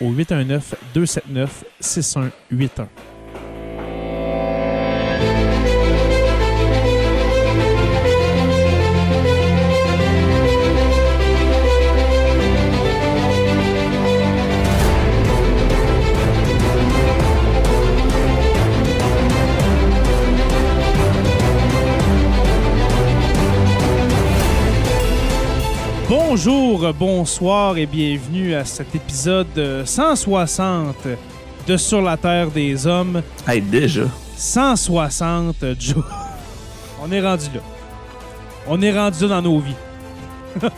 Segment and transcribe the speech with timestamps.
[0.00, 0.74] au 819
[26.32, 30.94] Bonjour, bonsoir et bienvenue à cet épisode 160
[31.66, 33.20] de Sur la Terre des Hommes.
[33.48, 34.04] Hey, déjà.
[34.36, 36.04] 160, Joe.
[37.02, 37.60] On est rendu là.
[38.68, 39.74] On est rendu là dans nos vies.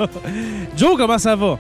[0.75, 1.59] Joe, comment ça va?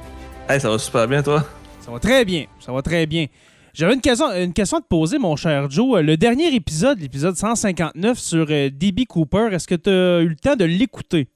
[0.49, 1.45] Hey, ça va super bien, toi?
[1.83, 2.47] Ça va très bien.
[2.61, 3.27] Ça va très bien.
[3.75, 6.01] J'avais une question, une question à te poser, mon cher Joe.
[6.01, 10.37] Le dernier épisode, l'épisode 159 sur euh, DB Cooper, est-ce que tu as eu le
[10.37, 11.29] temps de l'écouter?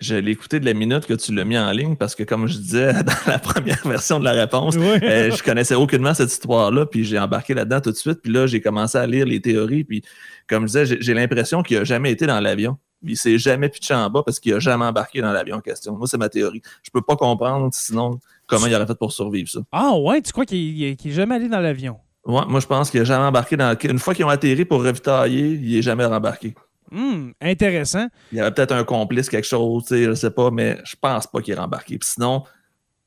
[0.00, 2.46] Je l'ai écouté de la minute que tu l'as mis en ligne parce que, comme
[2.46, 4.86] je disais dans la première version de la réponse, Oui.
[5.02, 8.20] euh, je connaissais aucunement cette histoire-là, puis j'ai embarqué là-dedans tout de suite.
[8.22, 9.84] Puis là, j'ai commencé à lire les théories.
[9.84, 10.02] Puis,
[10.48, 12.78] comme je disais, j'ai- l'impression qu'il n'a jamais été dans l'avion.
[13.04, 15.60] Puis, il s'est jamais pitché en bas parce qu'il n'a jamais embarqué dans l'avion en
[15.60, 15.94] question.
[15.96, 16.62] Moi, c'est ma théorie.
[16.82, 19.60] Je peux pas comprendre, sinon, comment il aurait fait pour survivre ça.
[19.72, 21.96] Ah ouais, tu crois qu'il n'est jamais allé dans l'avion?
[22.26, 23.74] Ouais, moi, je pense qu'il n'a jamais embarqué dans.
[23.82, 26.54] Une fois qu'ils ont atterri pour ravitailler, il n'est jamais rembarqué.
[26.92, 28.08] Hum, intéressant.
[28.32, 31.40] Il y avait peut-être un complice, quelque chose, je sais pas, mais je pense pas
[31.40, 31.98] qu'il est rembarqué.
[31.98, 32.42] Puis sinon,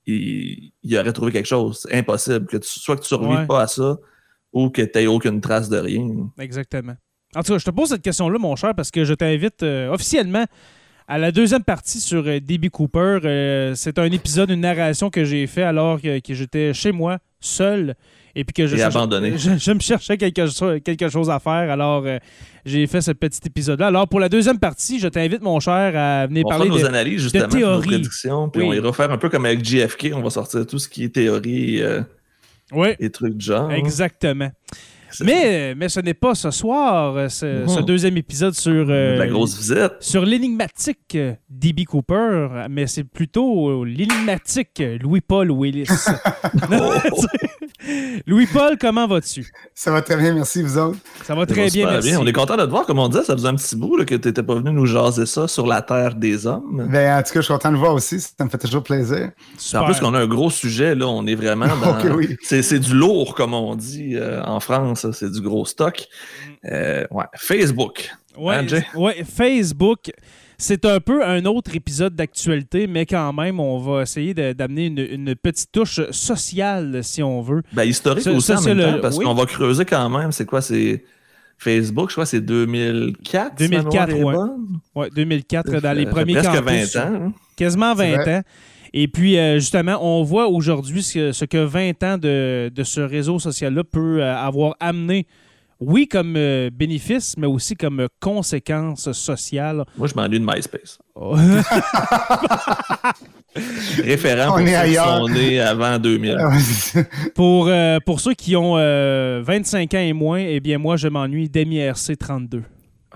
[0.05, 1.79] il, il aurait trouvé quelque chose.
[1.87, 2.45] C'est impossible.
[2.47, 3.45] Que tu, soit que tu survives Ouais.
[3.45, 3.97] pas à ça,
[4.51, 6.07] ou que tu n'aies aucune trace de rien.
[6.39, 6.95] Exactement.
[7.35, 9.89] En tout cas, je te pose cette question-là, mon cher, parce que je t'invite euh,
[9.91, 10.45] officiellement
[11.07, 12.69] à la deuxième partie sur euh, D.B.
[12.69, 13.19] Cooper.
[13.25, 17.17] Euh, c'est un épisode, une narration que j'ai fait alors que, que j'étais chez moi,
[17.39, 17.95] seul,
[18.35, 19.37] et puis que je, abandonné.
[19.37, 21.69] je, je me cherchais quelque, quelque chose à faire.
[21.71, 22.17] Alors, euh,
[22.65, 23.87] j'ai fait ce petit épisode-là.
[23.87, 26.85] Alors, pour la deuxième partie, je t'invite, mon cher, à venir On parler nos de...
[26.85, 27.87] analyses, justement, nos théorie.
[27.87, 28.67] prédictions, puis Oui.
[28.69, 31.09] on ira faire un peu comme avec JFK, on va sortir tout ce qui est
[31.09, 32.01] théorie euh,
[32.71, 33.71] Oui, et trucs du genre.
[33.71, 34.49] exactement.
[35.21, 38.85] Mais, mais ce n'est pas ce soir, euh, ce, ce deuxième épisode sur...
[38.89, 39.93] euh, la grosse visite.
[39.99, 41.85] sur l'énigmatique euh, D.B.
[41.85, 45.87] Cooper, mais c'est plutôt l'énigmatique Louis-Paul Willis.
[48.27, 49.45] Louis-Paul, comment vas-tu?
[49.73, 50.97] Ça va très bien, merci, vous autres.
[51.23, 52.15] Ça va Ça très va bien, merci.
[52.15, 54.05] On est content de te voir, comme on disait, ça faisait un petit bout là,
[54.05, 56.87] que tu n'étais pas venu nous jaser ça sur la terre des hommes.
[56.89, 58.19] Ben, en tout cas, je suis content de voir aussi.
[58.19, 59.31] Ça me fait toujours plaisir.
[59.57, 59.83] Super.
[59.83, 61.99] En plus qu'on a un gros sujet, là, on est vraiment dans...
[61.99, 62.37] Ok, oui.
[62.41, 66.05] c'est, c'est du lourd, comme on dit euh, en France, c'est du gros stock.
[66.65, 67.25] Euh, ouais.
[67.35, 68.09] Facebook.
[68.37, 68.65] Ouais, Hein,
[68.95, 70.11] ouais, Facebook,
[70.57, 74.85] c'est un peu un autre épisode d'actualité, mais quand même, on va essayer de- d'amener
[74.87, 77.61] une, une petite touche sociale, si on veut.
[77.73, 79.25] Ben, historique Ça- aussi ça, en même le- temps, parce oui.
[79.25, 80.31] qu'on va creuser quand même.
[80.31, 80.61] C'est quoi?
[80.61, 81.03] C'est
[81.59, 83.53] Facebook, je crois que c'est 2004.
[83.57, 84.33] si ma 2004, mémoire est ouais.
[84.33, 84.79] bonne.
[84.95, 86.95] Ouais, 2004, dans Ça les premiers presque campus.
[86.95, 87.13] 20 ans.
[87.27, 87.33] hein.
[87.55, 88.35] Quasiment C'est 20 vrai.
[88.37, 88.41] ans.
[88.93, 92.83] Et puis, euh, justement, on voit aujourd'hui ce, que- ce que 20 ans de, de
[92.83, 95.25] ce réseau social-là peut euh, avoir amené,
[95.79, 99.83] oui, comme euh, bénéfice, mais aussi comme euh, conséquence sociale.
[99.97, 100.99] Moi, je m'ennuie de MySpace.
[101.15, 101.35] Oh.
[104.03, 106.37] Référent On pour est ceux qui sont nés avant 2000.
[106.39, 106.51] Ah
[107.35, 111.07] pour, euh, pour ceux qui ont euh, 25 ans et moins, eh bien, moi, je
[111.07, 112.63] m'ennuie d'MIRC 32.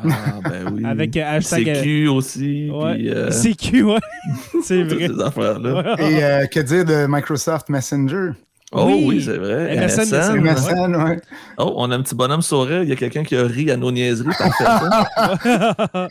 [0.04, 0.86] Ah, ben oui.
[0.86, 1.76] Avec euh, hashtag...
[1.76, 2.70] CQ aussi.
[2.72, 2.96] Ouais.
[2.96, 3.98] puis, euh, CQ, ouais.
[4.64, 5.08] C'est toutes vrai.
[5.08, 5.96] ces affaires-là.
[5.96, 6.12] Ouais.
[6.12, 8.32] Et euh, que dire de Microsoft Messenger?
[8.74, 9.06] Oh Oui.
[9.08, 9.78] oui, c'est vrai.
[9.78, 10.42] MSN, MSN.
[10.42, 11.22] MSN, ouais.
[11.58, 12.84] Oh, on a un petit bonhomme sourire.
[12.84, 14.34] Il y a quelqu'un qui a ri à nos niaiseries.
[14.34, 15.08] Ça.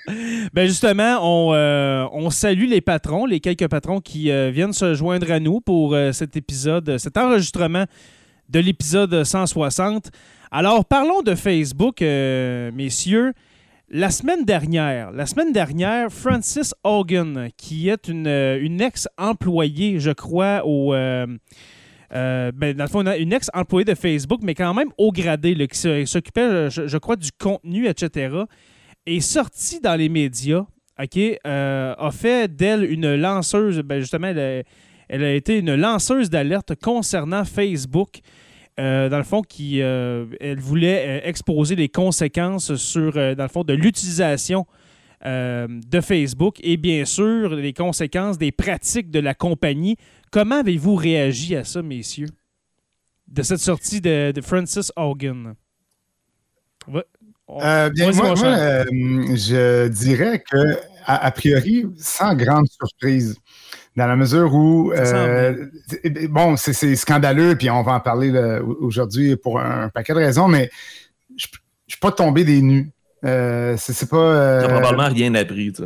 [0.54, 4.94] ben justement, on, euh, on salue les patrons, les quelques patrons qui euh, viennent se
[4.94, 7.84] joindre à nous pour euh, cet épisode, cet enregistrement
[8.48, 10.10] de l'épisode 160.
[10.50, 13.34] Alors, parlons de Facebook, euh, messieurs.
[13.88, 20.10] La semaine dernière, la semaine dernière, Francis Hogan, qui est une, euh, une ex-employée, je
[20.10, 20.92] crois, au...
[20.92, 21.24] euh,
[22.12, 26.04] euh, ben, dans le fond, une ex-employée de Facebook, mais quand même au gradé, qui
[26.04, 28.34] s'occupait, je, crois, du contenu, etc.,
[29.06, 30.66] est sortie dans les médias,
[31.00, 34.62] OK, a fait d'elle une lanceuse, ben, justement, elle a,
[35.08, 38.18] elle a été une lanceuse d'alerte concernant Facebook.
[38.78, 43.48] Euh, dans le fond, qui, euh, elle voulait euh, exposer les conséquences sur, dans le
[43.48, 44.66] fond, de l'utilisation
[45.24, 49.96] de Facebook et bien sûr les conséquences des pratiques de la compagnie.
[50.30, 52.28] Comment avez-vous réagi à ça, messieurs,
[53.26, 55.54] de cette sortie de, de Francis Hogan?
[56.86, 57.04] Ouais.
[57.48, 58.84] Euh, bien, moi, euh,
[59.34, 63.36] je dirais que, a, a priori, sans grande surprise,
[63.96, 68.00] dans la mesure où, Ça semble euh, c'est- bon, c'est scandaleux, puis on va en
[68.00, 68.30] parler
[68.80, 70.70] aujourd'hui pour un, un paquet de raisons, mais
[71.36, 71.58] je ne
[71.88, 72.90] suis pas tombé des nues.
[73.24, 74.16] Euh, c'est pas.
[74.16, 75.72] euh, T'as probablement rien appris.
[75.72, 75.82] tu.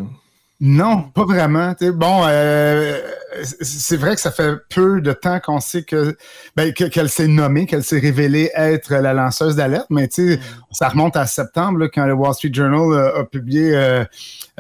[0.61, 1.75] Non, pas vraiment.
[1.95, 2.99] Bon, euh,
[3.43, 6.15] c'est- vrai que ça fait peu de temps qu'on sait que
[6.55, 10.41] ben, que- qu'elle s'est nommée, qu'elle s'est révélée être la lanceuse d'alerte, mais tu sais,
[10.71, 14.05] ça remonte à septembre là, quand le Wall Street Journal euh, a publié euh,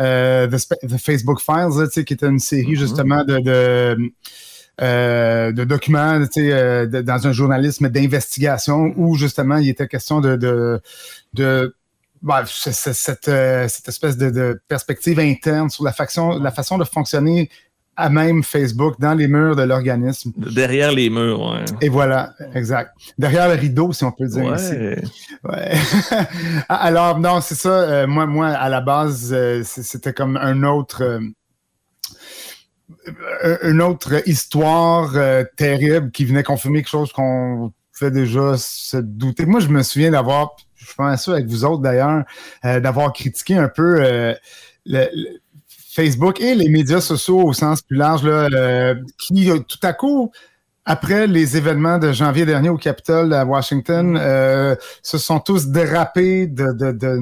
[0.00, 2.76] euh, The, Facebook Files, là, tu sais, qui était une série Mhm.
[2.76, 4.10] justement de, de,
[4.80, 9.86] euh, de documents tu sais, euh, de- dans un journalisme d'investigation où justement il était
[9.88, 10.80] question de, de,
[11.34, 11.74] de
[12.46, 16.84] C'est- cette, euh, cette espèce de, de perspective interne sur la, façon, la façon de
[16.84, 17.48] fonctionner
[17.96, 20.32] à même Facebook dans les murs de l'organisme.
[20.36, 21.64] Derrière les murs, ouais.
[21.82, 22.92] Et voilà, exact.
[23.18, 24.72] Derrière le rideau, si on peut dire ici.
[24.72, 25.02] Ouais.
[25.44, 25.72] Ouais.
[26.68, 27.68] Alors, non, c'est ça.
[27.68, 31.02] euh, moi, moi, à la base, euh, c'était comme un autre.
[31.02, 31.20] euh,
[33.62, 35.12] une autre histoire
[35.56, 37.72] terrible qui venait confirmer quelque chose qu'on
[38.08, 39.46] déjà se douter.
[39.46, 42.24] Moi, je me souviens d'avoir, je pense ça avec vous autres d'ailleurs,
[42.64, 44.34] euh, d'avoir critiqué un peu euh,
[44.86, 45.06] le,
[45.90, 50.30] Facebook et les médias sociaux au sens plus large, là, euh, qui tout à coup,
[50.84, 56.46] après les événements de janvier dernier au Capitole à Washington, euh, se sont tous dérapés
[56.46, 57.18] de, de, de,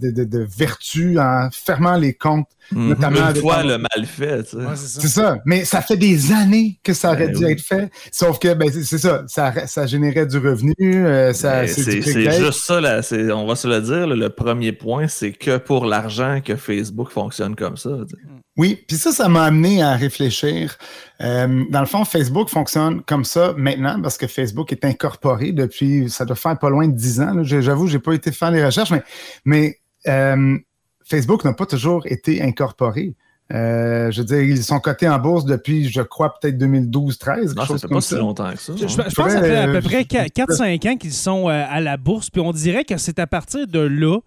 [0.00, 2.48] de, de, de vertu en fermant les comptes.
[2.72, 2.88] Mhm.
[2.88, 4.56] Notamment Une fois le mal fait, tu sais.
[4.56, 5.38] Ouais, c'est ça.
[5.44, 7.52] Mais ça fait des années que ça aurait Ben dû oui.
[7.52, 7.90] être fait.
[8.10, 9.22] Sauf que, ben, c'est ça.
[9.28, 9.52] ça.
[9.68, 10.74] Ça générait du revenu.
[10.80, 13.02] euh, Mais c'est juste ça, là,
[13.36, 17.10] on va se le dire, là, le premier point, c'est que pour l'argent que Facebook
[17.10, 17.90] fonctionne comme ça.
[18.08, 18.22] tu sais.
[18.56, 20.78] Oui, puis ça, ça m'a amené à réfléchir.
[21.20, 26.08] Euh, dans le fond, Facebook fonctionne comme ça maintenant parce que Facebook est incorporé depuis,
[26.08, 27.42] ça doit faire pas loin de 10 ans.
[27.42, 29.02] J'avoue, j'ai pas été faire les recherches, mais,
[29.44, 30.56] mais euh,
[31.04, 33.14] Facebook n'a pas toujours été incorporé.
[33.52, 37.54] Euh, je veux dire, ils sont cotés en bourse depuis, je crois, peut-être 2012-13, quelque
[37.54, 38.16] Non, ça chose fait comme pas ça.
[38.16, 38.72] si longtemps que ça.
[38.74, 41.46] Je, je- je pense que ça fait à peu près Euh, 4-5 ans qu'ils sont
[41.48, 44.18] à la bourse, puis on dirait que c'est à partir de là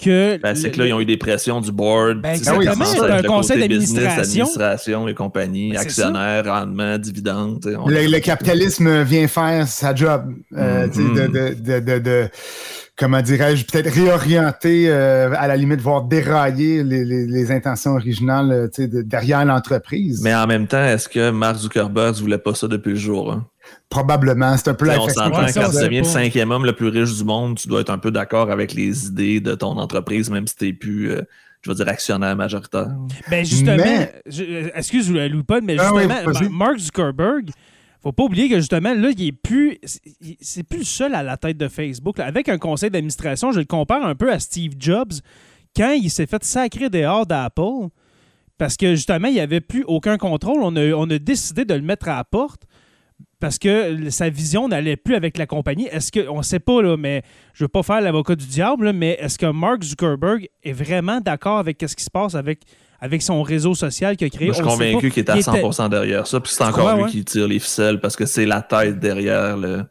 [0.00, 0.38] que.
[0.38, 2.22] Ben, c'est que là, ils ont eu des pressions du board.
[2.22, 4.44] Ben, c'est un conseil d'administration.
[4.44, 7.76] administration et compagnie, Ben, actionnaires, rendement, dividendes.
[7.78, 11.14] on- Le, le capitalisme vient faire sa job, euh, Mhm.
[11.14, 12.28] de, de, de, de, de-
[12.96, 18.70] comment dirais-je, peut-être réorienter, euh, à la limite, voire dérailler les, les, les intentions originales
[19.04, 20.20] derrière l'entreprise.
[20.22, 23.32] Mais en même temps, est-ce que Mark Zuckerberg ne voulait pas ça depuis le jour?
[23.32, 23.46] hein?
[23.88, 26.88] Probablement, c'est un peu la on s'entend quand tu deviens le cinquième homme le plus
[26.88, 30.30] riche du monde, tu dois être un peu d'accord avec les idées de ton entreprise,
[30.30, 31.22] même si tu n'es plus, euh,
[31.62, 32.88] je veux dire, actionnaire majoritaire.
[33.30, 36.42] Ben justement, Mais- je- euh, excuse Louis Paul, mais Ah oui, justement, vas-y.
[36.44, 37.50] Ma- Mark Zuckerberg,
[38.02, 39.78] faut pas oublier que justement, là, il est plus.
[40.40, 42.18] c'est- plus le seul à la tête de Facebook.
[42.18, 42.26] là.
[42.26, 45.12] Avec un conseil d'administration, je le compare un peu à Steve Jobs
[45.76, 47.88] quand il s'est fait sacrer dehors d'Apple.
[48.56, 50.60] Parce que justement, il n'y avait plus aucun contrôle.
[50.62, 52.62] On a, on a décidé de le mettre à la porte
[53.40, 55.88] parce que sa vision n'allait plus avec la compagnie.
[55.90, 57.22] Est-ce que, on ne sait pas, là, mais
[57.54, 60.72] je ne veux pas faire l'avocat du diable, là, mais est-ce que Mark Zuckerberg est
[60.72, 62.60] vraiment d'accord avec ce qui se passe avec,
[63.00, 64.48] avec son réseau social qu'il a créé?
[64.48, 66.38] Moi, je suis convaincu qu'il est à Il était- 100% derrière ça.
[66.38, 67.10] Puis c'est encore lui ouais?
[67.10, 69.84] qui tire les ficelles parce que c'est la tête derrière le,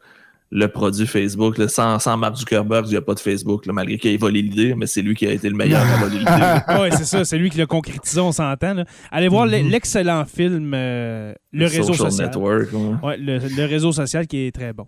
[0.52, 1.58] le produit Facebook.
[1.58, 1.68] là.
[1.68, 4.42] Sans, sans Mark Zuckerberg, il n'y a pas de Facebook, là, malgré qu'il ait volé
[4.42, 6.30] l'idée, mais c'est lui qui a été le meilleur à voler l'idée.
[6.80, 8.74] oui, c'est ça, c'est lui qui l'a concrétisé, on s'entend.
[8.74, 8.84] là.
[9.12, 9.52] Allez voir Mhm.
[9.52, 12.26] l'e- l'excellent film euh, Le réseau social.
[12.26, 12.68] Network.
[12.72, 13.08] ouais.
[13.08, 14.86] Ouais, le, le réseau social qui est très bon.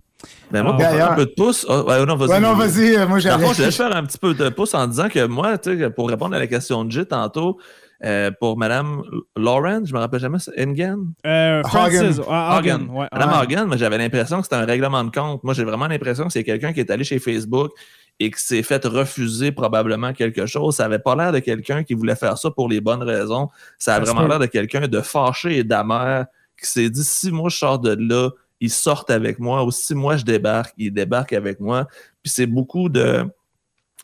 [0.53, 0.83] Mais moi, Ah.
[0.83, 1.67] pour faire un peu de pouce.
[1.69, 2.29] ah, ouais, non, vas-y.
[2.31, 3.45] Ouais, non, vas-y, euh, moi, j'avais.
[3.45, 5.91] fond, je vais faire un petit peu de pouce en disant que moi, tu sais,
[5.91, 7.59] pour répondre à la question de J tantôt,
[8.05, 9.03] euh, pour Madame
[9.37, 11.13] Lauren, je me rappelle jamais, Engen?
[11.25, 12.89] Euh, Francis Hagen.
[12.89, 13.67] Ouais, Madame ouais.
[13.67, 15.45] Mais j'avais l'impression que c'était un règlement de compte.
[15.45, 17.71] Moi, j'ai vraiment l'impression que c'est quelqu'un qui est allé chez Facebook
[18.19, 20.77] et qui s'est fait refuser probablement quelque chose.
[20.77, 23.49] Ça avait pas l'air de quelqu'un qui voulait faire ça pour les bonnes raisons.
[23.79, 26.25] Ça a vraiment l'air de quelqu'un de fâché et d'amer
[26.61, 28.31] qui s'est dit si moi je sors de là,
[28.61, 31.89] ils sortent avec moi, ou si moi je débarque, ils débarquent avec moi.
[32.23, 33.25] Puis c'est beaucoup de.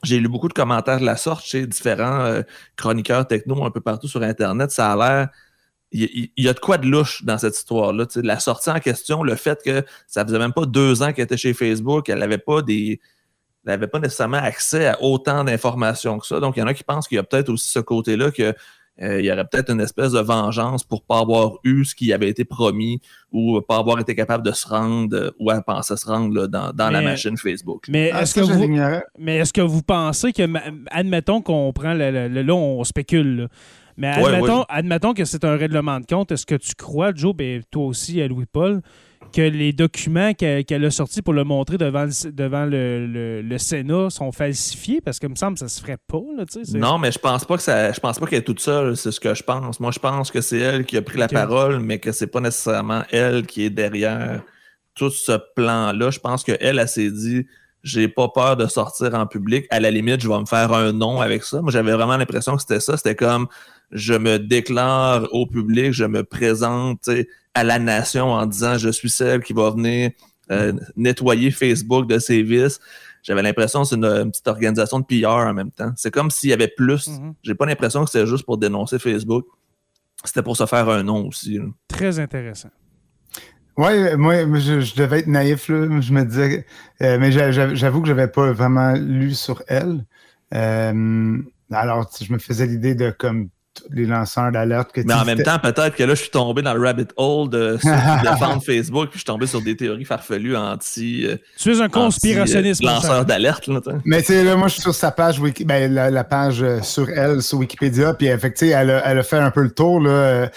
[0.04, 2.42] J'ai lu beaucoup de commentaires de la sorte chez différents euh,
[2.76, 4.70] chroniqueurs techno un peu partout sur Internet.
[4.70, 5.28] Ça a l'air.
[5.90, 8.04] Il y, a de quoi de louche dans cette histoire-là.
[8.16, 11.38] La sortie en question, le fait que ça faisait même pas deux ans qu'elle était
[11.38, 13.00] chez Facebook, elle n'avait pas des.
[13.64, 16.40] Elle n'avait pas nécessairement accès à autant d'informations que ça.
[16.40, 18.54] Donc, il y en a qui pensent qu'il y a peut-être aussi ce côté-là que
[19.00, 22.28] il y aurait peut-être une espèce de vengeance pour pas avoir eu ce qui avait
[22.28, 23.00] été promis
[23.32, 26.46] ou pas avoir été capable de se rendre euh, où elle pensait se rendre là,
[26.48, 27.84] dans, dans la Mais- machine Facebook.
[27.88, 28.66] Mais Ah, est-ce ça, que vous.
[29.18, 30.42] Mais est-ce que vous pensez que,
[30.90, 33.48] admettons qu'on prend, le, le- le- là on spécule, là.
[33.96, 34.64] mais admettons, ouais.
[34.68, 38.20] admettons que c'est un règlement de compte, est-ce que tu crois, Joe, ben, toi aussi,
[38.22, 38.80] à Louis-Paul,
[39.32, 43.58] que les documents qu'elle a sortis pour le montrer devant le, devant le, le- le
[43.58, 45.00] Sénat sont falsifiés?
[45.00, 46.44] Parce que me semble que ça se ferait pas, là,
[46.74, 47.92] Non, mais je pense pas que ça.
[47.92, 49.80] Je pense pas qu'elle est toute seule, c'est ce que je pense.
[49.80, 52.40] Moi, je pense que c'est elle qui a pris la parole, mais que c'est pas
[52.40, 54.42] nécessairement elle qui est derrière
[54.94, 56.10] tout ce plan-là.
[56.10, 57.46] Je pense qu'elle, elle, elle s'est dit
[57.84, 59.66] j'ai pas peur de sortir en public.
[59.70, 61.62] À la limite, je vais me faire un nom avec ça.
[61.62, 62.96] Moi, j'avais vraiment l'impression que c'était ça.
[62.96, 63.46] C'était comme
[63.92, 67.08] je me déclare au public, je me présente
[67.58, 70.10] à la nation en disant je suis celle qui va venir
[70.50, 72.80] euh, nettoyer Facebook de ses vices.
[73.22, 75.92] J'avais l'impression que c'est une, une petite organisation de PR en même temps.
[75.96, 77.08] C'est comme s'il y avait plus.
[77.08, 77.34] Mhm.
[77.42, 79.44] J'ai pas l'impression que c'était juste pour dénoncer Facebook.
[80.24, 81.58] C'était pour se faire un nom aussi.
[81.58, 81.64] là.
[81.88, 82.70] Très intéressant.
[83.76, 86.00] Ouais, moi, je, je devais être naïf, là.
[86.00, 86.66] Je me disais.
[87.02, 90.04] euh, mais j'a- j'a- j'avoue que j'avais pas vraiment lu sur elle.
[90.54, 91.38] Euh,
[91.70, 93.50] alors, je me faisais l'idée de comme
[93.90, 96.74] les lanceurs d'alerte que Mais en même temps, peut-être que là, je suis tombé dans
[96.74, 97.78] le rabbit hole de
[98.22, 101.88] défendent Facebook, puis je suis tombé sur des théories farfelues anti, euh, Tu es un
[101.88, 102.82] conspirationniste.
[102.82, 103.68] anti, euh, lanceur d'alerte.
[104.04, 106.62] Mais tu sais, là, moi, je suis sur sa page, Wiki, ben, la, la page
[106.62, 109.70] euh, sur elle, sur Wikipédia, puis sais, elle, a, elle a fait un peu le
[109.70, 110.10] tour, là.
[110.10, 110.48] euh,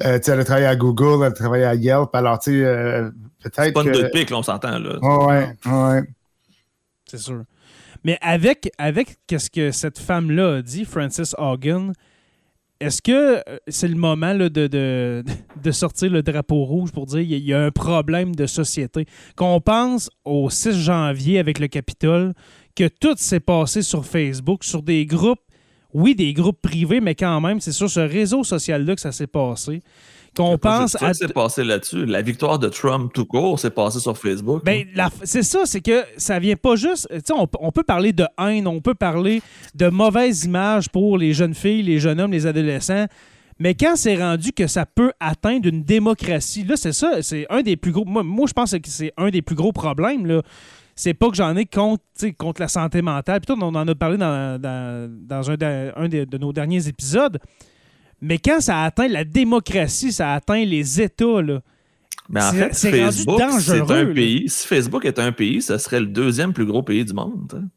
[0.00, 2.64] tu sais, elle a travaillé à Google, elle a travaillé à Yelp, alors, tu sais,
[2.64, 3.10] euh,
[3.42, 3.96] C'est peut-être pas une que...
[3.96, 4.78] deux de pique, là, on s'entend.
[4.78, 4.98] là.
[5.00, 6.02] Ouais, ouais, ouais.
[7.10, 7.42] C'est sûr.
[8.06, 11.92] Mais avec, avec qu'est-ce que cette femme-là a dit, Frances Hogan,
[12.80, 15.22] est-ce que euh, c'est le moment de,
[15.70, 19.06] sortir le drapeau rouge pour dire qu'il y a un problème de société?
[19.36, 22.34] Qu'on pense au 6 janvier avec le Capitole,
[22.74, 25.40] que tout s'est passé sur Facebook, sur des groupes,
[25.92, 29.28] oui, des groupes privés, mais quand même, c'est sur ce réseau social-là que ça s'est
[29.28, 29.80] passé.
[30.36, 31.14] Qu'on pense à.
[31.14, 32.06] s'est passé là-dessus.
[32.06, 34.64] La victoire de Trump tout court s'est passée sur Facebook.
[34.64, 37.08] Ben, la- c'est ça, c'est que ça vient pas juste.
[37.10, 39.42] Tu sais, on, on peut parler de haine, on peut parler
[39.74, 43.06] de mauvaises images pour les jeunes filles, les jeunes hommes, les adolescents.
[43.60, 47.62] Mais quand c'est rendu que ça peut atteindre une démocratie, là, c'est ça, c'est un
[47.62, 48.04] des plus gros.
[48.04, 50.42] Moi, moi, je pense que c'est un des plus gros problèmes, là.
[50.96, 52.02] C'est pas que j'en ai contre,
[52.38, 53.40] contre la santé mentale.
[53.40, 56.86] Puis on en a parlé dans, dans- dans un, de, un de- de nos derniers
[56.88, 57.38] épisodes.
[58.26, 61.60] Mais quand ça atteint la démocratie, ça atteint les États, là.
[62.30, 64.14] Mais en c'est- fait, Facebook, c'est un là.
[64.14, 64.48] pays.
[64.48, 67.52] Si Facebook est un pays, ce serait le deuxième plus gros pays du monde.
[67.54, 67.68] hein.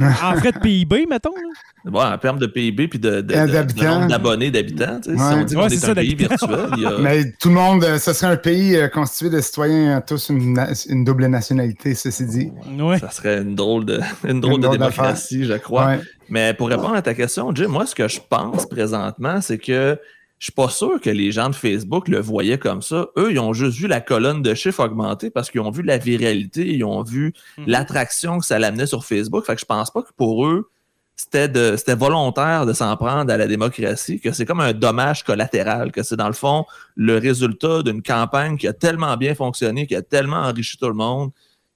[0.00, 1.30] En frais de PIB, mettons.
[1.36, 1.90] là.
[1.90, 3.94] Bon, en termes de PIB puis de, de, de- de d'habitants.
[4.00, 4.98] nombre d'abonnés d'habitants.
[5.02, 6.46] tu sais, Si on dit qu'on Ouais, est, c'est ça, un pays d'habitants.
[6.48, 9.30] virtuel, il y a- Mais tout le monde, euh, ce serait un pays euh, constitué
[9.30, 12.52] de citoyens, euh, tous une, double nationalité, ceci dit.
[12.80, 12.98] Ouais.
[12.98, 15.86] ça serait une drôle de, une drôle Une de drôle démocratie, je crois.
[15.86, 16.00] Ouais.
[16.28, 19.98] Mais pour répondre à ta question, Jim, moi, ce que je pense présentement, c'est que
[20.44, 23.06] je suis pas sûr que les gens de Facebook le voyaient comme ça.
[23.16, 25.96] Eux, ils ont juste vu la colonne de chiffres augmenter parce qu'ils ont vu la
[25.96, 27.64] viralité, ils ont vu Mhm.
[27.66, 29.46] l'attraction que ça l'amenait sur Facebook.
[29.46, 30.68] Fait que je pense pas que pour eux,
[31.16, 35.24] c'était de c'était volontaire de s'en prendre à la démocratie, que c'est comme un dommage
[35.24, 39.86] collatéral, que c'est dans le fond le résultat d'une campagne qui a tellement bien fonctionné,
[39.86, 41.30] qui a tellement enrichi tout le monde,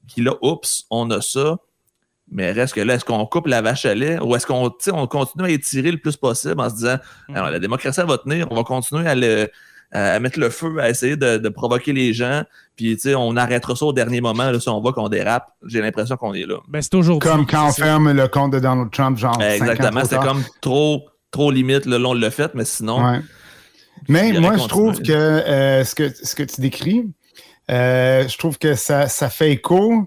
[0.07, 1.57] qui là, oups, on a ça.
[2.31, 5.07] Mais reste que là, est-ce qu'on coupe la vache à lait ou est-ce qu'on on
[5.07, 6.97] continue à étirer le plus possible en se disant
[7.29, 7.37] Mhm.
[7.37, 9.49] alors, la démocratie elle va tenir, on va continuer à, le-
[9.93, 12.43] à- à mettre le feu, à essayer de, de provoquer les gens,
[12.77, 15.49] puis on arrêtera ça au dernier moment là, si on voit qu'on dérape.
[15.67, 16.57] J'ai l'impression qu'on est là.
[16.69, 19.39] Ben, c'est toujours Comme quand on ferme le compte de Donald Trump, genre.
[19.39, 20.25] Ben, exactement, tard.
[20.27, 23.21] comme trop, trop limite, là, on l'a fait, mais sinon, Ouais.
[24.09, 27.05] Mais moi, je trouve que, euh, ce que ce que tu décris,
[27.71, 30.07] euh, je trouve que ça, ça fait écho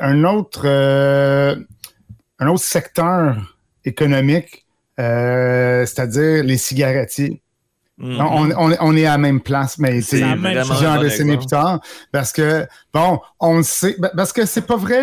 [0.00, 1.54] un autre, euh,
[2.38, 3.36] un autre secteur
[3.84, 4.64] économique,
[4.98, 7.42] euh, c'est-à-dire les cigarettiers.
[7.98, 8.20] mhm.
[8.20, 10.20] On, on- on est à la même place, mais c'est
[11.04, 11.38] décennies exemple.
[11.38, 11.80] plus tard,
[12.12, 15.02] parce que bon, on le sait, ben, parce que c'est pas vrai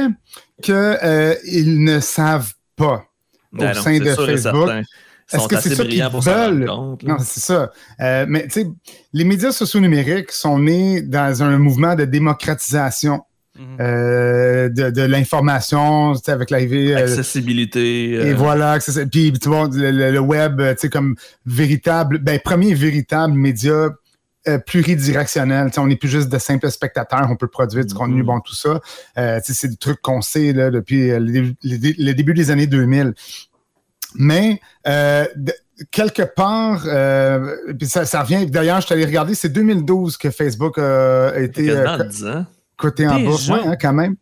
[0.64, 3.06] que euh, ils ne savent pas
[3.54, 4.70] Ben au non, sein de Facebook.
[5.32, 6.66] est-ce que c'est ça qu'ils veulent?
[6.66, 7.72] Non, c'est ça.
[8.02, 8.68] Euh, mais tu sais,
[9.14, 13.24] les médias sociaux numériques sont nés dans un mouvement de démocratisation
[13.80, 16.96] euh, de, l'information, avec l'arrivée.
[16.96, 18.12] Euh, Accessibilité.
[18.12, 18.78] Et voilà,
[19.12, 23.90] puis tu vois, le, web, tu sais, comme véritable, ben, premier véritable média
[24.66, 25.70] pluridirectionnel.
[25.78, 28.26] on n'est plus juste de simples spectateurs, on peut produire du contenu, mhm.
[28.26, 28.80] bon, tout ça.
[29.44, 33.14] c'est des trucs qu'on sait là, depuis le début des années 2000.
[34.16, 35.26] Mais euh,
[35.92, 38.46] quelque part, euh, ça, revient.
[38.48, 41.98] D'ailleurs, je t'allais regarder, c'est 2012 que Facebook a été euh,
[42.80, 44.16] côté en bas, hein, quand même.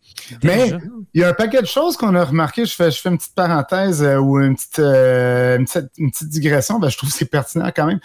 [0.43, 0.73] Mais
[1.13, 2.65] il y a un paquet de choses qu'on a remarqué.
[2.65, 6.79] Je fais, je fais une petite parenthèse ou une petite, une petite, digression.
[6.79, 7.99] Ben, je trouve que c'est pertinent quand même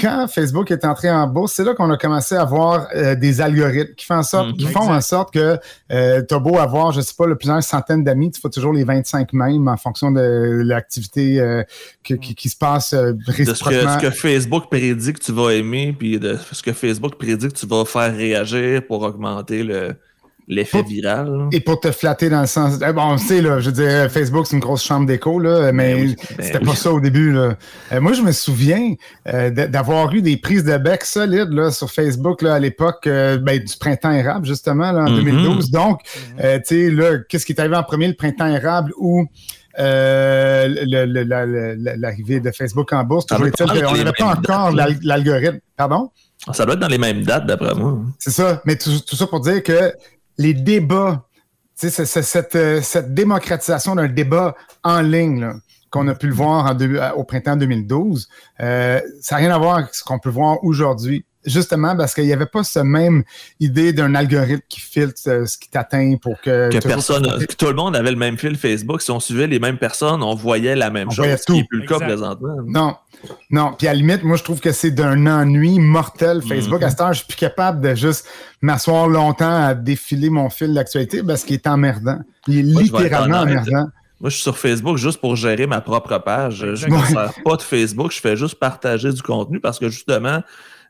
[0.00, 3.40] quand Facebook est entré en bourse, c'est là qu'on a commencé à voir euh, des
[3.40, 4.56] algorithmes qui font en sorte, mhm.
[4.56, 5.58] qui font en sorte que
[5.92, 8.72] euh, tu as beau avoir, je sais pas, le plusieurs centaines d'amis, tu fais toujours
[8.72, 11.62] les 25 mêmes en fonction de l'activité euh,
[12.02, 13.96] qui, qui, se passe euh, réciproquement.
[13.96, 17.48] De ce que, Facebook prédit que tu vas aimer, puis de ce que Facebook prédit
[17.48, 19.94] que tu vas faire réagir pour augmenter le,
[20.46, 21.48] L'effet viral.
[21.52, 22.78] Et pour te flatter dans le sens.
[22.86, 25.72] Eh, bon, on sait, là, je veux dire, Facebook, c'est une grosse chambre d'écho, là,
[25.72, 27.32] mais ben ben c'était pas ça au début.
[27.32, 27.54] Là.
[27.92, 28.94] Euh, moi, je me souviens
[29.26, 33.38] euh, d'avoir eu des prises de bec solides là, sur Facebook là, à l'époque euh,
[33.38, 35.68] ben, du printemps érable, justement, là, en 2012.
[35.68, 35.72] Mm-hmm.
[35.72, 36.58] Donc, mm-hmm.
[36.58, 39.26] tu sais, là, qu'est-ce qui est arrivé en premier, le printemps érable ou
[39.78, 40.40] l'arrivée
[42.40, 43.24] de Facebook en bourse?
[43.24, 45.60] Toujours est-il qu'on n'avait pas encore l'algorithme.
[45.74, 46.10] Pardon?
[46.52, 48.00] Ça doit être dans les mêmes dates, d'après moi.
[48.18, 48.60] C'est ça.
[48.66, 49.94] Mais tout, ça pour dire que
[50.38, 51.26] les débats,
[51.74, 55.52] c'est, cette, euh, cette, démocratisation d'un débat en ligne
[55.90, 56.76] qu'on a pu le voir
[57.16, 58.28] au printemps 2012,
[58.60, 62.24] euh, ça n'a rien à voir avec ce qu'on peut voir aujourd'hui justement parce qu'il
[62.24, 63.24] n'y avait pas cette même
[63.60, 66.70] idée d'un algorithme qui filtre ce qui t'atteint pour que.
[66.70, 67.26] Que personne,
[67.58, 69.02] tout le monde avait le même fil Facebook.
[69.02, 71.80] Si on suivait les mêmes personnes, on voyait la même chose, ce qui n'est plus
[71.80, 72.56] le cas présentement.
[72.66, 72.96] Non.
[73.50, 76.82] Non, puis à la limite, moi, je trouve que c'est d'un ennui mortel Facebook.
[76.82, 78.28] À ce temps, je suis plus capable de juste
[78.60, 82.18] m'asseoir longtemps à défiler mon fil d'actualité parce qu'il est emmerdant.
[82.46, 83.86] Il est littéralement emmerdant.
[84.20, 86.66] Moi, je suis sur Facebook juste pour gérer ma propre page.
[86.74, 90.40] Je ne sers pas de Facebook, je fais juste partager du contenu parce que justement,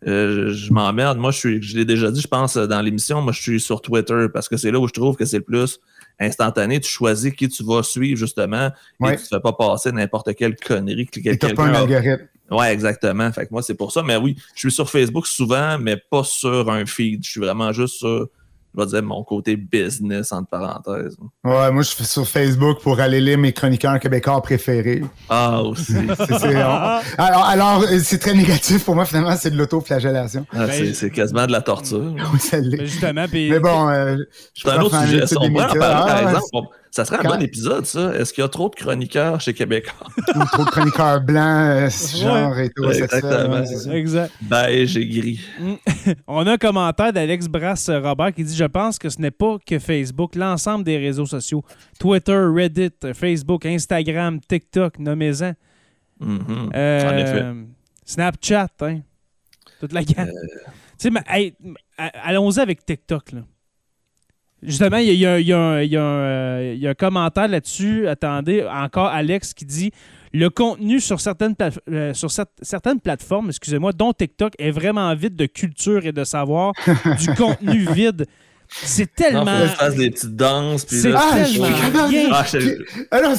[0.06, 1.18] euh, je m'emmerde.
[1.18, 3.80] Moi, je suis, je l'ai déjà dit, je pense, dans l'émission, moi, je suis sur
[3.80, 5.78] Twitter parce que c'est là où je trouve que c'est le plus
[6.20, 6.80] instantané.
[6.80, 8.70] Tu choisis qui tu vas suivre, justement,
[9.04, 11.54] et tu ne fais pas passer n'importe quelle connerie que quelqu'un.
[11.54, 12.28] pas un algorithme.
[12.50, 13.32] Ouais, exactement.
[13.32, 14.02] Fait que moi, c'est pour ça.
[14.02, 17.24] Mais oui, je suis sur Facebook souvent, mais pas sur un feed.
[17.24, 18.28] Je suis vraiment juste sur
[18.76, 21.16] je vais dire, mon côté business, entre parenthèses.
[21.44, 25.02] Ouais, moi, je suis sur Facebook pour aller lire mes chroniqueurs québécois préférés.
[25.28, 25.94] Ah, aussi.
[27.18, 30.46] alors, alors c'est très négatif pour moi, finalement, c'est de l'autoflagellation.
[30.52, 32.14] Ah, ben, c'est quasiment de la torture.
[32.32, 32.78] oui, ça l'est.
[32.78, 33.50] Mais justement, puis...
[33.50, 34.16] Mais bon, euh,
[34.54, 35.24] c'est un autre sujet.
[35.36, 36.68] On parler, par exemple.
[36.94, 38.14] Ça serait un bon épisode, ça.
[38.14, 40.06] Est-ce qu'il y a trop de chroniqueurs chez Québécois?
[40.36, 42.84] Ou trop de chroniqueurs blancs, ce genre et tout.
[42.84, 43.64] Exactement.
[43.92, 44.32] exact.
[44.42, 45.40] Ben, j'ai gris.
[46.28, 49.80] On a un commentaire d'Alex Brass-Robert qui dit Je pense que ce n'est pas que
[49.80, 51.64] Facebook, l'ensemble des réseaux sociaux,
[51.98, 55.54] Twitter, Reddit, Facebook, Instagram, TikTok, nommez-en.
[56.20, 56.70] Mm-hmm.
[56.76, 57.44] Euh, en effet.
[58.04, 59.00] Snapchat, hein.
[59.80, 60.28] Toute la gamme.
[60.28, 60.70] Euh.
[60.96, 61.56] Tu sais,
[62.22, 63.40] allons-y avec TikTok, là.
[64.64, 68.08] Justement, il y, a, un commentaire là-dessus.
[68.08, 69.90] Attendez, encore Alex qui dit
[70.32, 71.54] le contenu sur certaines,
[71.90, 76.72] euh, sur certaines plateformes, excusez-moi, dont TikTok, est vraiment vide de culture et de savoir,
[77.20, 78.26] du contenu vide.
[78.82, 79.44] C'est tellement.
[79.44, 80.84] Non, je des petites danses.
[80.88, 81.68] C'est tellement
[82.32, 82.44] ah,
[83.10, 83.34] ah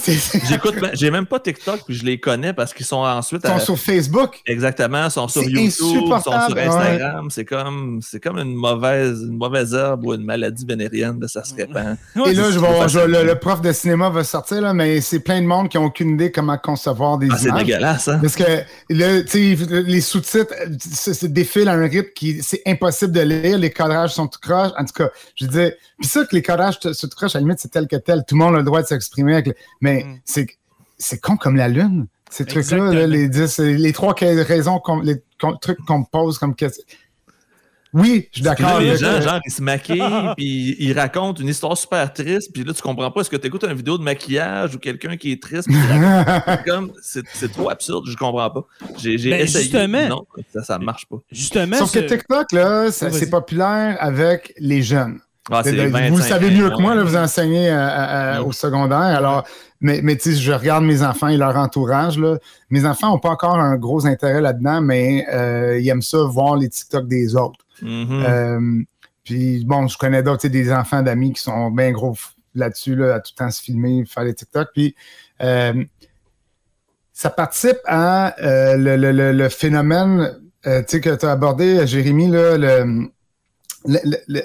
[0.47, 3.41] J'écoute, j'ai même pas TikTok, puis je les connais parce qu'ils sont ensuite.
[3.43, 4.41] Ils sont sur Facebook.
[4.45, 7.29] Exactement, ils sont sur YouTube, ils sont sur Instagram.
[7.29, 11.43] C'est comme, c'est comme une mauvaise, une mauvaise herbe ou une maladie vénérienne, de ça
[11.43, 11.97] se répand.
[12.27, 15.47] Et là, je vais, le, prof de cinéma va sortir, là, mais c'est plein de
[15.47, 17.41] monde qui n'ont aucune idée comment concevoir des ah, images.
[17.41, 18.19] C'est dégueulasse, hein?
[18.21, 18.43] Parce que
[18.89, 24.27] les sous-titres se défilent à un rythme qui c'est impossible de lire, les cadrages sont
[24.27, 24.71] tout croches.
[24.77, 27.59] En tout cas, je disais, puis ça que les cadrages se crochent, à la limite,
[27.59, 28.23] c'est tel que tel.
[28.27, 29.43] Tout le monde a le droit de s'exprimer.
[29.81, 30.19] Mais mm.
[30.25, 30.47] c'est,
[30.97, 32.07] c'est con comme la lune.
[32.29, 35.21] Ces trucs-là, les, les trois raisons, les
[35.61, 36.83] trucs qu'on me pose comme question.
[37.95, 38.81] Oui, je suis d'accord.
[38.81, 40.03] Les gens, genre, ils se maquillent,
[40.37, 43.21] puis ils racontent une histoire super triste, puis là, tu comprends pas.
[43.21, 45.69] Est-ce que tu écoutes une vidéo de maquillage ou quelqu'un qui est triste?
[46.65, 48.65] comme, c'est trop absurde, je comprends pas.
[48.97, 49.63] J'ai ben, essayé.
[49.63, 51.17] Justement, non, ça, ça marche pas.
[51.31, 51.77] Justement.
[51.77, 55.19] Sauf que TikTok, là, c'est populaire avec les jeunes.
[55.49, 57.71] Ah, vous le savez mieux que moi, là, vous enseignez
[58.45, 58.97] au secondaire.
[58.99, 59.45] Alors,
[59.79, 62.17] mais, mais tu sais, je regarde mes enfants et leur entourage.
[62.17, 62.37] Là.
[62.69, 66.55] Mes enfants n'ont pas encore un gros intérêt là-dedans, mais euh, ils aiment ça voir
[66.55, 67.64] les TikTok des autres.
[67.81, 68.25] Mm-hmm.
[68.25, 68.83] Euh,
[69.23, 72.15] puis bon, je connais d'autres, des enfants d'amis qui sont bien gros
[72.53, 74.69] là-dessus, là, à tout le temps se filmer, faire des TikTok.
[74.73, 74.95] Puis
[75.41, 75.83] euh,
[77.11, 83.09] ça participe à euh, le, le, phénomène que tu as abordé, Jérémy, là, le,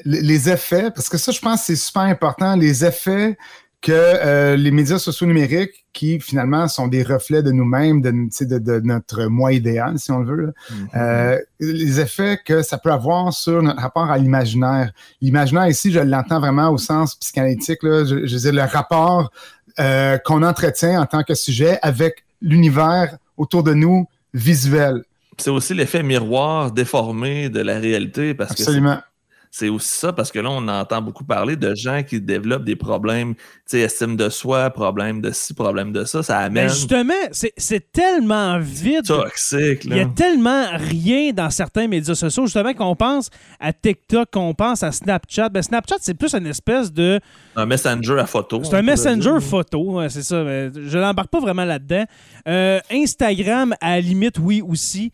[0.04, 3.36] les effets, parce que ça, je pense c'est super important, les effets
[3.82, 8.58] que euh, les médias sociaux numériques, qui finalement sont des reflets de nous-mêmes, de, de,
[8.58, 10.96] de, notre moi idéal, si on le veut, mm-hmm.
[10.96, 14.92] euh, les effets que ça peut avoir sur notre rapport à l'imaginaire.
[15.20, 19.30] L'imaginaire ici, je l'entends vraiment au sens psychanalytique, là, je, je veux dire, le rapport
[19.78, 25.04] euh, qu'on entretient en tant que sujet avec l'univers autour de nous visuel.
[25.38, 28.96] C'est aussi l'effet miroir déformé de la réalité parce Absolument.
[28.96, 29.02] que
[29.50, 32.76] c'est aussi ça, parce que là, on entend beaucoup parler de gens qui développent des
[32.76, 36.22] problèmes, tu sais, estime de soi, problème de ci, problème de ça.
[36.22, 36.66] Ça amène.
[36.66, 39.04] Mais justement, c'est tellement vide.
[39.04, 42.46] Toxique, Il y a tellement rien dans certains médias sociaux.
[42.46, 45.48] Justement, qu'on pense à TikTok, qu'on pense à Snapchat.
[45.48, 47.18] Ben, Snapchat, c'est plus une espèce de.
[47.56, 48.62] Un messenger à photo.
[48.62, 50.44] C'est un messenger photo, c'est ça.
[50.44, 52.04] Je n'embarque pas vraiment là-dedans.
[52.46, 55.10] Euh, Instagram, à la limite, oui aussi.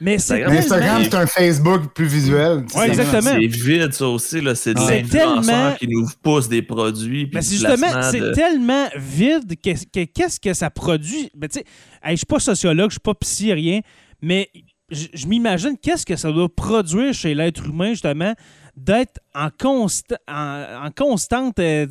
[0.00, 2.64] Mais Instagram, c'est un Facebook plus visuel.
[2.74, 3.32] Oui, exactement.
[3.38, 4.40] C'est vide, ça aussi.
[4.54, 7.30] C'est des influenceurs qui nous poussent des produits.
[7.32, 11.30] Mais c'est justement, c'est tellement vide que qu'est-ce que, ça produit?
[11.36, 13.80] Ben, je ne suis pas sociologue, je ne suis pas psy, rien,
[14.22, 14.48] mais
[14.90, 18.34] je, m'imagine qu'est-ce que ça doit produire chez l'être humain, justement,
[18.76, 21.86] d'être en, consta en, constante, euh,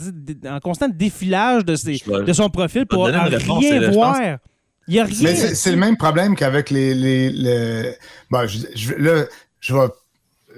[0.47, 4.39] en constant défilage de, de son profil pour rien voir.
[5.21, 6.93] Mais c'est le même problème qu'avec les.
[6.93, 7.95] les,
[8.29, 9.25] Bon, je, là,
[9.59, 9.87] je vais,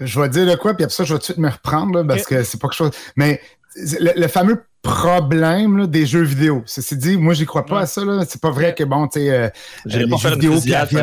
[0.02, 2.04] je vais dire de quoi, puis après ça, je vais tout de suite me reprendre,
[2.04, 2.91] parce que c'est pas quelque chose.
[3.15, 3.39] Mais
[3.76, 6.63] le, fameux problème des jeux vidéo.
[6.65, 8.02] Ceci dit, moi, j'y crois pas à ça.
[8.28, 9.50] C'est pas vrai que, bon, tu sais, euh,
[9.86, 10.54] j'ai pas jeux vidéo...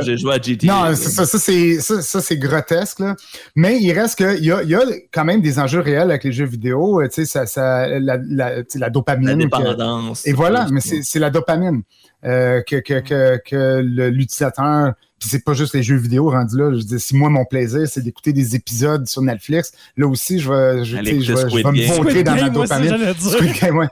[0.03, 0.67] j'ai joué à GTA.
[0.67, 2.99] Non, ça, ça, ça c'est grotesque.
[2.99, 3.15] Là.
[3.55, 6.33] Mais il reste qu'il y a, y a quand même des enjeux réels avec les
[6.33, 7.01] jeux vidéo.
[7.05, 9.29] Tu sais, ça, ça, la, la, la dopamine.
[9.29, 10.27] La dépendance.
[10.27, 11.83] Et voilà, mais c'est la dopamine.
[12.25, 14.95] Euh, que, que, que, que l'utilisateur.
[15.21, 16.73] Puis c'est pas juste les jeux vidéo rendus là.
[16.73, 20.51] Je dis, si moi, mon plaisir, c'est d'écouter des épisodes sur Netflix, là aussi, je
[20.51, 23.15] vais, je, je, je vais, me montrer dans ma dopamine.
[23.15, 23.87] Squid Game, ouais.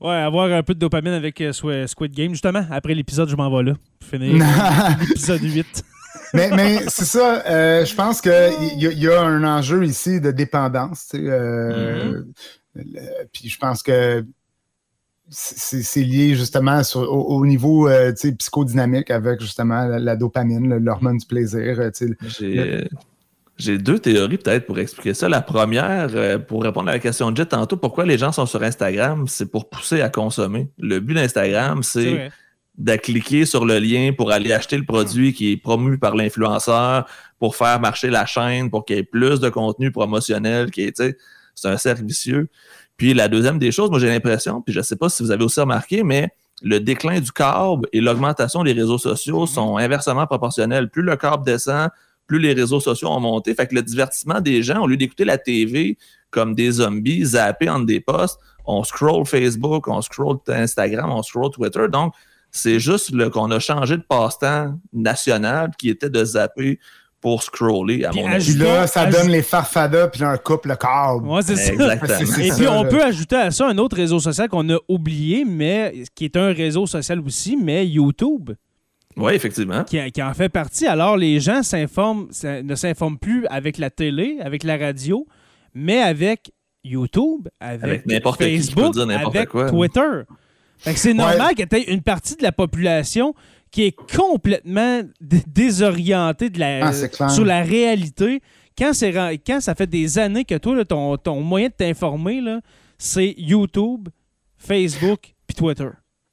[0.00, 2.32] ouais, avoir un peu de dopamine avec euh, Squid Game.
[2.32, 3.76] Justement, après l'épisode, je m'en vais là.
[4.00, 4.44] Finir
[5.00, 5.84] l'épisode 8.
[6.34, 8.32] mais, mais c'est ça, euh, je pense qu'il
[8.76, 11.08] y, y, a un enjeu ici de dépendance.
[11.10, 12.22] Tu sais, euh,
[12.76, 13.26] mm-hmm.
[13.32, 14.24] Puis je pense que
[15.32, 21.80] c'est lié justement au, niveau euh, psychodynamique avec justement la, dopamine, l'hormone du plaisir.
[21.80, 22.82] Euh,
[23.56, 25.28] j'ai deux théories peut-être pour expliquer ça.
[25.30, 28.44] La première, euh, pour répondre à la question de Jet tantôt, pourquoi les gens sont
[28.44, 30.68] sur Instagram, c'est pour pousser à consommer.
[30.78, 32.30] Le but d'Instagram, c'est
[32.76, 37.06] de cliquer sur le lien pour aller acheter le produit qui est promu par l'influenceur,
[37.38, 41.02] pour faire marcher la chaîne, pour qu'il y ait plus de contenu promotionnel, qui est,
[41.54, 42.48] c'est un cercle vicieux.
[42.96, 45.30] Puis la deuxième des choses, moi j'ai l'impression, puis je ne sais pas si vous
[45.30, 46.30] avez aussi remarqué, mais
[46.62, 50.88] le déclin du câble et l'augmentation des réseaux sociaux sont inversement proportionnels.
[50.88, 51.90] Plus le câble descend,
[52.26, 53.54] plus les réseaux sociaux ont monté.
[53.54, 55.98] Fait que le divertissement des gens, au lieu d'écouter la TV
[56.30, 61.50] comme des zombies, zappés entre des posts, on scroll Facebook, on scroll Instagram, on scroll
[61.50, 61.88] Twitter.
[61.90, 62.14] Donc,
[62.50, 66.78] c'est juste qu'on a changé de passe-temps national qui était de zapper
[67.22, 68.52] pour scroller, à mon avis.
[68.52, 71.26] Puis là, ça donne les farfadas, puis un couple le câble.
[71.26, 71.72] Ouais, c'est ça.
[71.72, 76.02] Et puis, on peut ajouter à ça un autre réseau social qu'on a oublié, mais
[76.14, 78.50] qui est un réseau social aussi, mais YouTube.
[79.16, 79.84] Oui, effectivement.
[79.84, 80.86] Qui, en fait partie.
[80.86, 85.26] Alors, les gens s'informent, ne s'informent plus avec la télé, avec la radio,
[85.74, 86.50] mais avec
[86.82, 88.02] YouTube, avec,
[88.36, 90.22] Facebook, avec Twitter.
[90.78, 93.34] c'est normal qu'il y ait une partie de la population
[93.72, 98.40] qui est complètement désorienté de la, ah, sur la réalité.
[98.78, 98.92] Quand,
[99.46, 102.40] quand ça fait des années que toi, ton, ton, moyen de t'informer,
[102.98, 104.08] c'est YouTube,
[104.58, 105.88] Facebook puis Twitter.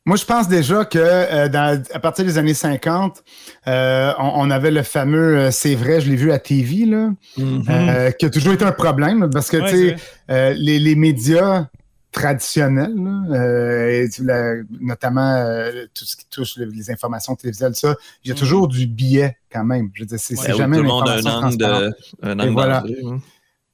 [0.05, 3.21] Moi, je pense déjà que euh, à partir des années 50,
[3.67, 8.15] euh, on, avait le fameux euh, C'est vrai, je l'ai vu à TV, là, mm-hmm.
[8.17, 9.95] qui a toujours été un problème parce que tu
[10.29, 11.67] sais, les, les, médias
[12.11, 12.93] traditionnel,
[13.31, 18.37] euh, notamment euh, tout ce qui touche les, informations télévisuelles, ça, il y a mm.
[18.37, 19.89] toujours du biais quand même.
[19.93, 21.93] Je veux dire, c'est jamais tout le monde a un angle, de,
[22.23, 22.83] un angle voilà.
[23.05, 23.19] Hein.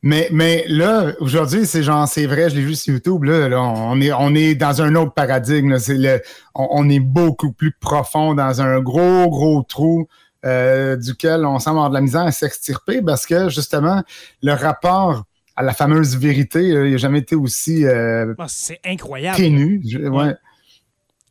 [0.02, 4.00] Mais, mais là, aujourd'hui, c'est genre, c'est vrai, je l'ai vu sur YouTube, là, on,
[4.00, 5.78] est, on est dans un autre paradigme.
[5.88, 6.22] le,
[6.54, 10.08] on, est beaucoup plus profond dans un gros, gros trou
[10.46, 14.04] euh, duquel on semble avoir de la misère à s'extirper parce que, justement,
[14.44, 15.24] le rapport
[15.56, 16.62] à la fameuse vérité.
[16.64, 19.38] il n'a jamais été aussi euh, ah, c'est incroyable.
[19.38, 19.82] ténu.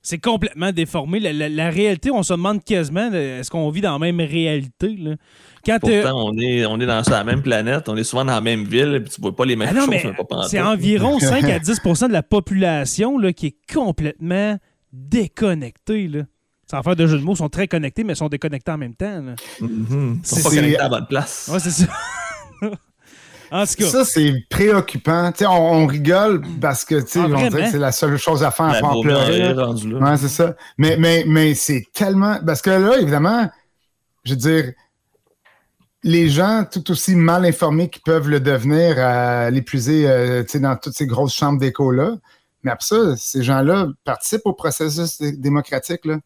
[0.06, 1.18] C'est complètement déformé.
[1.18, 4.96] La, réalité, on se demande quasiment est-ce qu'on vit dans la même réalité.
[4.98, 5.16] Là?
[5.64, 8.42] Quand Pourtant, on, est, on est dans la même planète, on est souvent dans la
[8.42, 10.48] même ville, et tu vois pas les mêmes ah choses.
[10.50, 14.58] C'est environ 5 à 10% de la population là, qui est complètement
[14.92, 16.24] déconnectés, là.
[16.70, 18.78] Sans faire de jeu de mots, ils sont très connectés, mais ils sont déconnectés en
[18.78, 19.22] même temps.
[19.22, 19.34] Là.
[19.60, 20.20] Mhm.
[20.22, 21.50] Ils sont C'est- pas connectés à la bonne place.
[21.52, 21.86] Ouais, c'est ça.
[23.50, 25.30] en tout cas, Ça, c'est préoccupant.
[25.32, 28.16] Tu sais, on, on rigole parce que tu sais, Ah, dirait que c'est la seule
[28.16, 29.48] chose à faire, à faire pleurer.
[29.48, 29.64] mieux là.
[29.66, 29.98] rendu là.
[30.10, 30.54] Ouais, c'est ça.
[30.78, 32.38] Mais, mais, mais c'est tellement.
[32.44, 33.50] Parce que là, évidemment,
[34.24, 34.72] je veux dire,
[36.02, 40.60] les gens tout aussi mal informés qui peuvent le devenir à l'épuiser euh, tu sais,
[40.60, 42.16] dans toutes ces grosses chambres d'écho-là.
[42.62, 46.18] Mais après ça, ces gens-là participent au processus dé- démocratique là,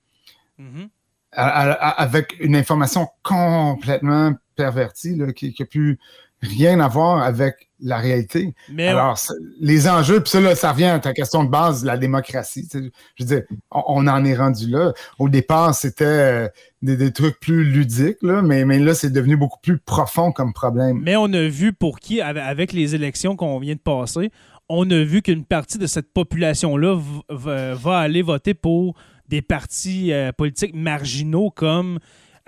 [0.58, 0.88] mhm.
[1.32, 5.98] à- à- à- avec une information complètement pervertie là, qui n'a plus
[6.42, 8.54] rien à voir avec la réalité.
[8.72, 9.16] mais Alors,
[9.60, 12.68] les enjeux, puis ça, là, ça revient à ta question de base, la démocratie.
[12.72, 12.80] Je
[13.20, 14.92] veux dire, on, on en est rendu là.
[15.20, 16.48] Au départ, c'était euh,
[16.82, 20.52] des, des trucs plus ludiques, là, mais, mais là, c'est devenu beaucoup plus profond comme
[20.52, 21.00] problème.
[21.02, 24.32] Mais on a vu pour qui, avec- les élections qu'on vient de passer,
[24.68, 26.98] on a vu qu'une partie de cette population-là
[27.28, 28.96] va aller voter pour
[29.28, 31.98] des partis euh, politiques marginaux comme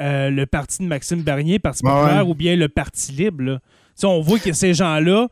[0.00, 2.30] euh, le parti de Maxime Bernier, Parti Ouais, populaire, ouais.
[2.30, 3.42] ou bien le Parti libre.
[3.44, 3.58] là.
[4.02, 5.28] On voit que ces gens-là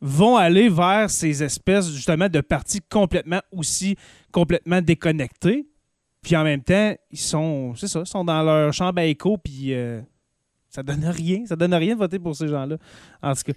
[0.00, 3.96] vont aller vers ces espèces justement de partis complètement aussi
[4.32, 5.66] complètement déconnectés.
[6.22, 9.38] Puis en même temps, ils sont, c'est ça, ils sont dans leur chambre à écho,
[9.38, 10.00] puis euh,
[10.68, 11.44] ça donne rien.
[11.46, 12.76] Ça donne rien de voter pour ces gens-là.
[13.22, 13.52] En tout cas.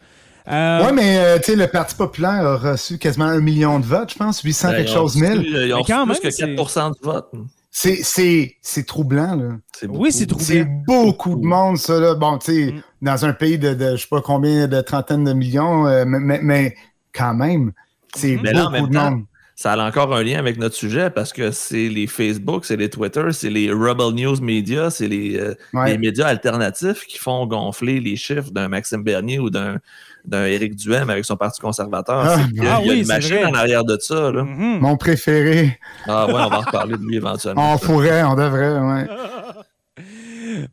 [0.47, 3.86] Euh, Ouais, mais euh, tu sais, le Parti populaire a reçu quasiment un million de
[3.86, 5.43] votes, je pense, 800 Ben, quelque chose mille.
[5.45, 7.32] Ils ont Mais quand reçu plus que c'est- 4 du vote.
[7.74, 9.50] C'est, c'est, c'est troublant, là.
[9.74, 10.12] C'est Oui, beaucoup.
[10.12, 10.46] c'est troublant.
[10.48, 12.16] C'est beaucoup de monde, ça, là.
[12.16, 12.82] Bon, tu sais, Mm.
[13.02, 16.20] dans un pays de, de je sais pas combien de trentaines de millions, euh, mais,
[16.20, 16.76] mais, mais
[17.14, 17.72] quand même,
[18.14, 18.38] c'est.
[18.44, 19.26] Mais là, en beaucoup même de temps, monde.
[19.56, 22.90] Ça a encore un lien avec notre sujet parce que c'est les Facebook, c'est les
[22.90, 25.92] Twitter, c'est les Rebel News Media, c'est les, euh, Ouais.
[25.92, 29.78] les médias alternatifs qui font gonfler les chiffres d'un Maxime Bernier ou d'un
[30.26, 32.20] d'un Éric Duhem avec son Parti conservateur.
[32.26, 33.46] Ah, C'est- il y a, ah il y a oui, une machine vrai.
[33.46, 34.32] en arrière de ça.
[34.32, 34.44] Là.
[34.44, 34.80] mhm.
[34.80, 35.80] Mon préféré.
[36.08, 37.74] Ah ouais, on va en reparler de lui éventuellement.
[37.74, 39.08] On pourrait, on devrait, ouais.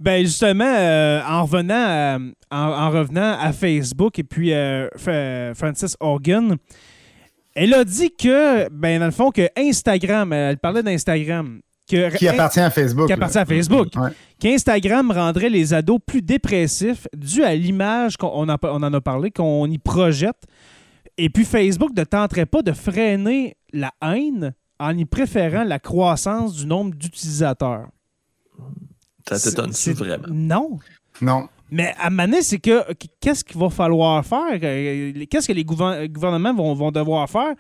[0.00, 2.18] Ben justement, euh, en revenant à,
[2.50, 2.56] en,
[2.86, 6.56] en revenant à Facebook et puis euh, F- Francis Hogan,
[7.54, 12.28] elle a dit que, ben dans le fond, que Instagram, elle parlait d'Instagram, que Qui
[12.28, 13.06] appartient à Facebook.
[13.06, 13.16] qui là.
[13.16, 14.10] appartient à Facebook, Ouais.
[14.38, 19.66] qu'Instagram rendrait les ados plus dépressifs dû à l'image qu'on on en, a parlé, qu'on
[19.70, 20.42] y projette.
[21.16, 26.54] Et puis Facebook ne tenterait pas de freiner la haine en y préférant la croissance
[26.54, 27.88] du nombre d'utilisateurs.
[29.28, 30.26] Ça t'étonne-tu vraiment?
[30.30, 30.78] Non.
[31.20, 31.48] Non.
[31.70, 32.82] Mais à Mané, c'est que
[33.20, 34.58] qu'est-ce qu'il va falloir faire?
[34.62, 37.54] Euh, Qu'est-ce que les gouver- gouvernements vont, vont devoir faire?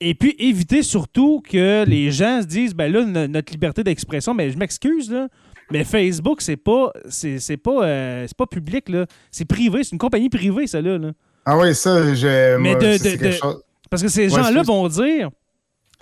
[0.00, 4.34] Et puis éviter surtout que les gens se disent ben là, no- notre liberté d'expression,
[4.34, 5.28] mais je m'excuse, là.
[5.70, 9.06] Mais Facebook, c'est pas c'est c'est pas euh, c'est pas public, là.
[9.30, 10.98] C'est privé, c'est une compagnie privée, ça là.
[11.44, 12.56] Ah oui, ça, j'ai.
[12.60, 14.86] Mais moi, de- c'est de- quelque de- chose- Parce que ces Ouais, gens-là c'est- vont
[14.88, 15.30] dire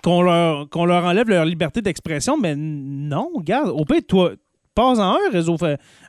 [0.03, 4.33] qu'on leur, qu'on leur enlève leur liberté d'expression, mais non, regarde, au pire, toi,
[4.75, 5.57] passe en un réseau,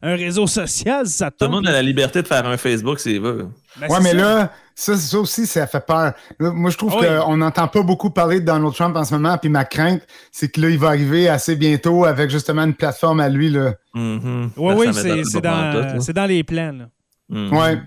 [0.02, 3.00] un réseau social, ça te Tout le monde a la liberté de faire un Facebook
[3.00, 3.48] s'il veut.
[3.80, 4.18] Ben, Ouais, mais ça.
[4.18, 6.14] là, ça, ça aussi, ça fait peur.
[6.40, 7.08] Là, moi, je trouve Ah oui.
[7.26, 10.02] qu'on n'entend pas beaucoup parler de Donald Trump en ce moment, puis ma crainte,
[10.32, 13.74] c'est que là, il va arriver assez bientôt avec justement une plateforme à lui, là.
[13.94, 14.52] Mhm.
[14.58, 16.72] Oui, oui, ça c'est dans, dans les plans.
[16.72, 16.86] Là.
[17.30, 17.54] Mhm.
[17.58, 17.82] Ouais.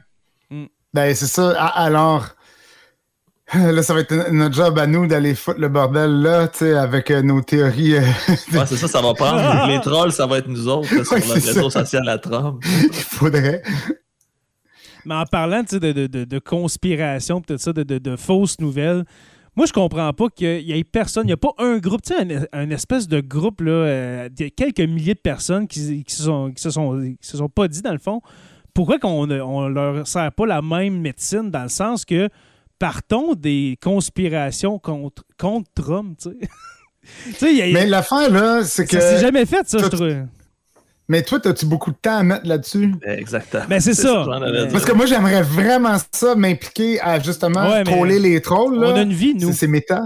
[0.50, 0.64] Mm.
[0.94, 1.50] Ben, c'est ça.
[1.52, 2.26] Alors,
[3.72, 6.74] là, ça va être notre job à nous d'aller foutre le bordel là, tu sais,
[6.74, 7.94] avec euh, nos théories.
[7.96, 8.00] euh,
[8.52, 9.66] Ouais, c'est ça, ça va prendre.
[9.68, 11.80] Les trolls, ça va être nous autres là, sur Ouais, le réseau ça.
[11.84, 12.62] social à Trump.
[12.66, 13.62] Il faudrait.
[15.04, 19.04] Mais en parlant de, de, de, de conspiration, peut-être ça, de, de, de fausses nouvelles,
[19.56, 22.14] moi, je comprends pas qu'il y ait personne, il n'y a pas un groupe, tu
[22.14, 26.14] sais, un, un espèce de groupe, là, euh, de quelques milliers de personnes qui, qui,
[26.14, 28.20] se sont, qui, se sont, qui se sont pas dit, dans le fond,
[28.74, 32.28] pourquoi qu'on ne on leur sert pas la même médecine, dans le sens que
[32.78, 36.36] partons des conspirations contre, contre Trump, tu sais.
[37.54, 39.00] Y a- Mais l'affaire, là, c'est que.
[39.00, 40.14] ça s'est jamais fait, ça, je trouve.
[41.10, 42.94] Mais toi, as-tu beaucoup de temps à mettre là-dessus?
[43.02, 43.64] Exactement.
[43.66, 44.26] Ben, c'est ça.
[44.40, 44.68] Mais-.
[44.70, 48.78] Parce que moi, j'aimerais vraiment ça, m'impliquer à justement Ouais, mais troller les trolls.
[48.78, 48.88] Là.
[48.92, 49.48] On a une vie, nous.
[49.48, 50.02] C'est- C'est méta.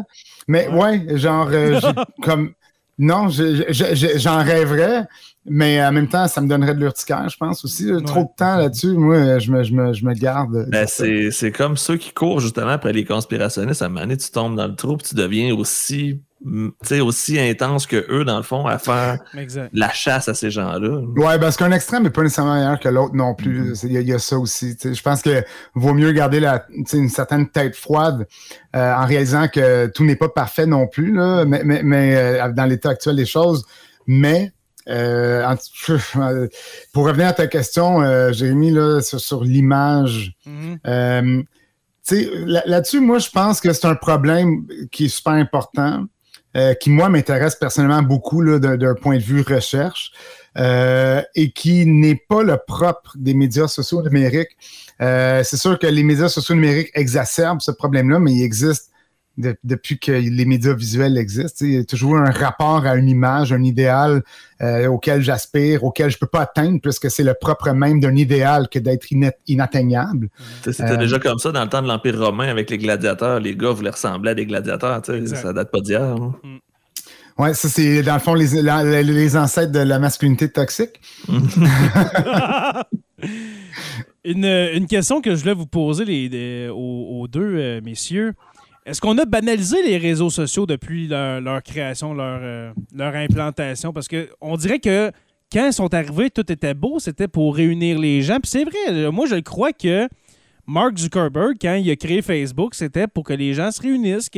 [0.47, 2.53] Mais ouais, genre, euh, j'ai- comme.
[2.99, 5.05] Non, je- je- je- j'en rêverais,
[5.47, 7.91] mais en même temps, ça me donnerait de l'urticaire, je pense aussi.
[8.05, 10.67] Trop de temps là-dessus, moi, je me, je me, je me garde.
[10.71, 13.83] Ben, c'est c'est comme ceux qui courent justement après les conspirationnistes.
[13.83, 16.21] À un moment donné, tu tombes dans le trou puis tu deviens aussi,
[17.01, 19.71] aussi intense que eux, dans le fond, à faire Exact.
[19.73, 21.01] la chasse à ces gens-là.
[21.17, 23.79] Ouais, parce qu'un extrême n'est pas nécessairement meilleur que l'autre non plus.
[23.85, 24.77] Il y, a- il y a ça aussi.
[24.83, 25.43] Je pense que
[25.75, 28.27] vaut mieux garder la, une certaine tête froide
[28.75, 32.53] euh, en réalisant que tout n'est pas parfait non plus, là, mais, mais, mais, euh,
[32.53, 33.65] dans l'état actuel des choses.
[34.07, 34.53] Mais
[34.89, 35.55] euh, en
[36.93, 40.33] pour revenir à ta question, euh, Jérémy, là, sur, sur l'image.
[42.05, 46.05] Tu sais, là- là-dessus, moi, je pense que c'est un problème qui est super important.
[46.57, 50.13] Euh, qui, moi, m'intéresse personnellement beaucoup d'un point de vue recherche
[50.59, 54.57] euh, et qui n'est pas le propre des médias sociaux numériques.
[55.01, 58.92] Euh, c'est sûr que les médias sociaux numériques exacerbent ce problème-là, mais il existe
[59.37, 61.65] depuis que les médias visuels existent.
[61.65, 64.23] Il y a toujours un rapport à une image, un idéal
[64.89, 68.69] auquel j'aspire, auquel je ne peux pas atteindre, puisque c'est le propre même d'un idéal
[68.69, 69.09] que d'être
[69.47, 70.29] inatteignable.
[70.65, 73.41] C'était déjà comme ça dans le temps de l'Empire romain avec les gladiateurs.
[73.41, 75.03] Les gars voulaient ressembler à des gladiateurs.
[75.27, 76.03] Ça date pas d'hier.
[76.03, 76.35] Hein.
[76.43, 76.59] Mm.
[77.39, 78.63] Oui, ça, c'est dans le fond les,
[79.03, 81.01] les, ancêtres de la masculinité toxique.
[84.25, 88.35] une, question que je voulais vous poser les, aux, deux euh, messieurs.
[88.85, 93.93] Est-ce qu'on a banalisé les réseaux sociaux depuis leur, création, leur, euh, leur implantation?
[93.93, 95.13] Parce qu'on dirait que
[95.53, 98.41] quand ils sont arrivés, tout était beau, c'était pour réunir les gens.
[98.41, 100.09] Puis c'est vrai, moi je crois que
[100.67, 104.31] Mark Zuckerberg, quand il a créé Facebook, c'était pour que les gens se réunissent,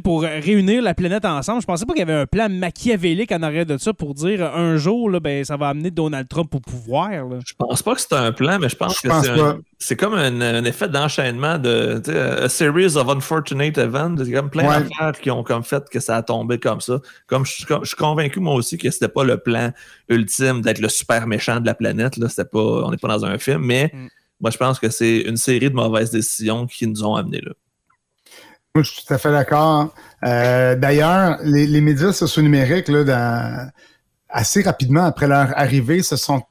[0.00, 1.60] pour réunir la planète ensemble.
[1.60, 4.44] Je pensais pas qu'il y avait un plan machiavélique en arrière de ça pour dire
[4.54, 7.10] un jour, là, ben, ça va amener Donald Trump au pouvoir.
[7.10, 7.38] Là.
[7.44, 9.08] Je pense pas que c'est un plan, mais je pense que
[9.78, 12.00] c'est comme un, effet d'enchaînement de
[12.44, 14.16] a series of unfortunate events.
[14.20, 16.80] Il y a comme plein d'affaires qui ont comme fait que ça a tombé comme
[16.80, 17.00] ça.
[17.26, 19.72] Comme je, suis convaincu moi aussi que c'était pas le plan
[20.08, 22.16] ultime d'être le super méchant de la planète.
[22.16, 22.28] Là.
[22.50, 24.08] Pas, on n'est pas dans un film, mais mm.
[24.40, 27.52] moi je pense que c'est une série de mauvaises décisions qui nous ont amenés là.
[28.74, 29.94] Moi, je suis tout à fait d'accord.
[30.24, 33.70] Euh, d'ailleurs, les, médias sociaux numériques, là,
[34.30, 36.42] assez rapidement après leur arrivée, se sont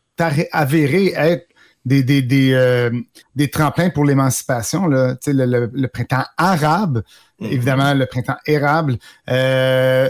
[0.51, 1.47] avérés être
[1.83, 2.91] des, des, des, euh,
[3.35, 4.85] des tremplins pour l'émancipation.
[4.85, 7.01] Le, le, le, printemps arabe,
[7.39, 7.51] mm-hmm.
[7.51, 8.97] évidemment, le printemps érable.
[9.27, 10.07] Euh,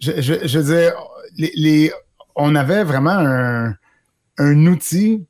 [0.00, 0.94] je, je, je, veux dire,
[1.36, 1.92] les, les,
[2.34, 3.76] on avait vraiment un,
[4.38, 5.24] un outil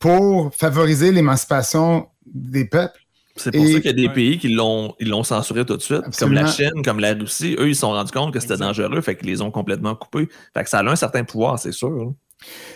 [0.00, 3.05] pour favoriser l'émancipation des peuples.
[3.36, 5.82] C'est pour ça qu'il y a des pays qui l'ont, ils l'ont censuré tout de
[5.82, 7.56] suite, comme la Chine, comme la Russie.
[7.58, 10.28] Eux, ils se sont rendus compte que c'était dangereux, fait qu'ils les ont complètement coupés.
[10.54, 11.88] Fait que ça a un certain pouvoir, c'est sûr.
[11.88, 12.14] Hein.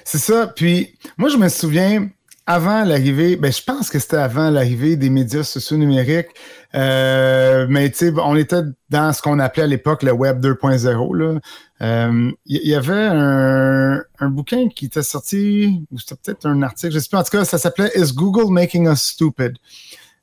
[0.05, 0.47] C'est ça.
[0.47, 2.09] Puis, moi, je me souviens,
[2.47, 6.29] avant l'arrivée, ben, je pense que c'était avant l'arrivée des médias sociaux numériques,
[6.75, 11.41] euh, mais tu sais, on était dans ce qu'on appelait à l'époque le Web 2.0.
[11.83, 16.93] Il euh, y, avait un, un, bouquin qui était sorti, ou c'était peut-être un article,
[16.93, 19.57] je sais pas, en tout cas, ça s'appelait Is Google Making Us Stupid?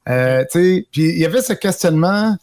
[0.08, 2.38] Euh, puis il y avait ce questionnement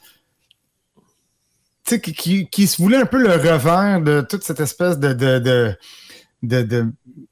[1.86, 5.76] qui, qui, qui, se voulait un peu le revers de toute cette espèce de, de,
[6.42, 6.86] de,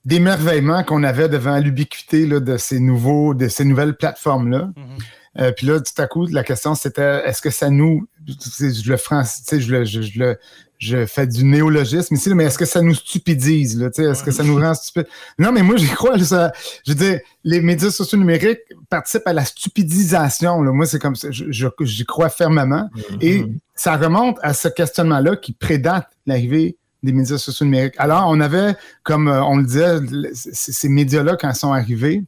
[0.04, 4.70] d'émerveillement qu'on avait devant l'ubiquité de ces nouveaux, de ces nouvelles plateformes-là.
[4.76, 5.02] Mm-hmm.
[5.38, 8.06] Euh, puis là, tout à coup, la question c'était est-ce que ça nous.
[8.26, 10.38] Je le français, je le, je, je, le,
[10.82, 13.80] je fais du néologisme ici, mais est-ce que ça nous stupidise?
[13.80, 15.06] Est-ce que ça nous rend stupide?
[15.38, 16.18] Non, mais moi, j'y crois.
[16.18, 16.50] Ça,
[16.84, 18.58] je veux dire, les médias sociaux numériques
[18.90, 20.60] participent à la stupidisation.
[20.60, 20.72] Là.
[20.72, 21.28] Moi, c'est comme ça.
[21.30, 22.90] J'y crois fermement.
[22.96, 23.18] Mm-hmm.
[23.20, 23.44] Et
[23.76, 27.94] ça remonte à ce questionnement-là qui prédate l'arrivée des médias sociaux numériques.
[27.98, 29.98] Alors, on avait, comme euh, on le disait,
[30.34, 32.22] ces médias-là, quand ils sont arrivés,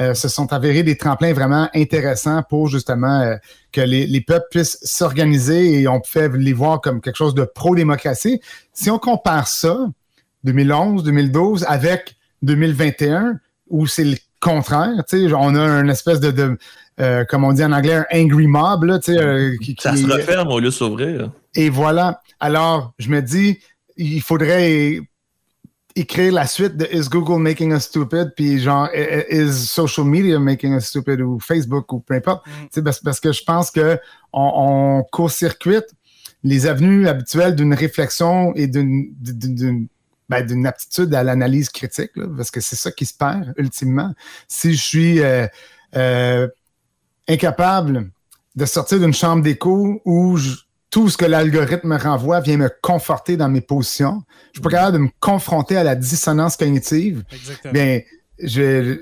[0.00, 3.36] euh, se sont avérés des tremplins vraiment intéressants pour justement euh,
[3.72, 8.40] que les, peuples puissent s'organiser et on peut les voir comme quelque chose de pro-démocratie.
[8.72, 9.78] Si on compare ça,
[10.44, 15.02] 2011, 2012, avec 2021, où c'est le contraire,
[15.36, 16.56] on a une espèce de,
[17.28, 18.84] comme on dit en anglais, un angry mob.
[18.84, 21.30] Là, qui, ça se referme au lieu de s'ouvrir.
[21.54, 22.20] Et voilà.
[22.40, 23.58] Alors, je me dis,
[23.96, 25.00] il faudrait
[25.96, 28.32] écrire la suite de Is Google making us stupid?
[28.36, 31.20] Puis genre, Is social media making us stupid?
[31.20, 32.46] Ou Facebook ou peu importe.
[32.46, 32.82] Mm.
[32.82, 33.98] Parce, parce, que je pense qu'on
[34.32, 35.86] on court-circuite
[36.42, 39.14] les avenues habituelles d'une réflexion et d'une
[40.28, 44.14] ben, d'une aptitude à l'analyse critique, parce que c'est ça qui se perd ultimement.
[44.48, 45.46] Si je suis euh,
[45.96, 46.48] euh,
[47.28, 48.10] incapable
[48.56, 50.56] de sortir d'une chambre d'écho où je,
[50.94, 54.22] tout ce que l'algorithme me renvoie vient me conforter dans mes positions.
[54.52, 57.24] Je suis pas capable de me confronter à la dissonance cognitive.
[57.32, 57.72] Exactement.
[57.72, 58.00] Bien,
[58.38, 59.00] je,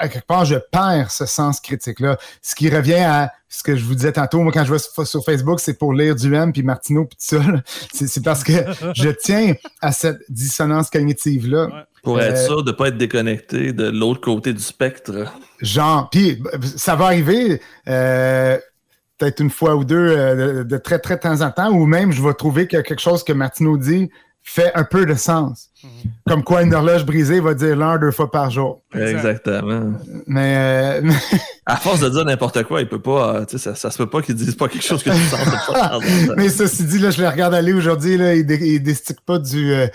[0.00, 2.18] à quelque part, je perds ce sens critique-là.
[2.42, 5.24] Ce qui revient à ce que je vous disais tantôt, moi, quand je vais sur,
[5.24, 7.44] Facebook, c'est pour lire du M, puis Martineau, puis tout ça.
[7.92, 8.52] C'est parce que
[8.96, 11.86] je tiens à cette dissonance cognitive-là.
[12.02, 15.32] Pour être euh, sûr de ne pas être déconnecté de l'autre côté du spectre.
[15.60, 16.42] Genre, puis
[16.76, 17.60] ça va arriver.
[17.86, 18.58] Euh,
[19.18, 22.22] peut-être une fois ou deux euh, de, très, très temps en temps, ou même je
[22.22, 24.10] vais trouver que quelque chose que Martineau dit
[24.42, 25.70] fait un peu de sens.
[26.26, 28.82] Comme quoi, une horloge brisée va dire l'heure deux fois par jour.
[28.94, 29.92] Exactement.
[30.26, 30.54] Mais,
[31.04, 31.10] euh,
[31.70, 33.34] À force de dire n'importe quoi, il peut pas.
[33.36, 35.16] euh, tu sais, ça, ça se peut pas qu'ils disent pas quelque chose que tu
[35.16, 35.38] sens
[35.70, 35.98] pas.
[36.36, 39.38] mais ceci dit, là, je les regarde aller aujourd'hui, là, ils, dé- ils déstiquent pas
[39.38, 39.86] du, euh,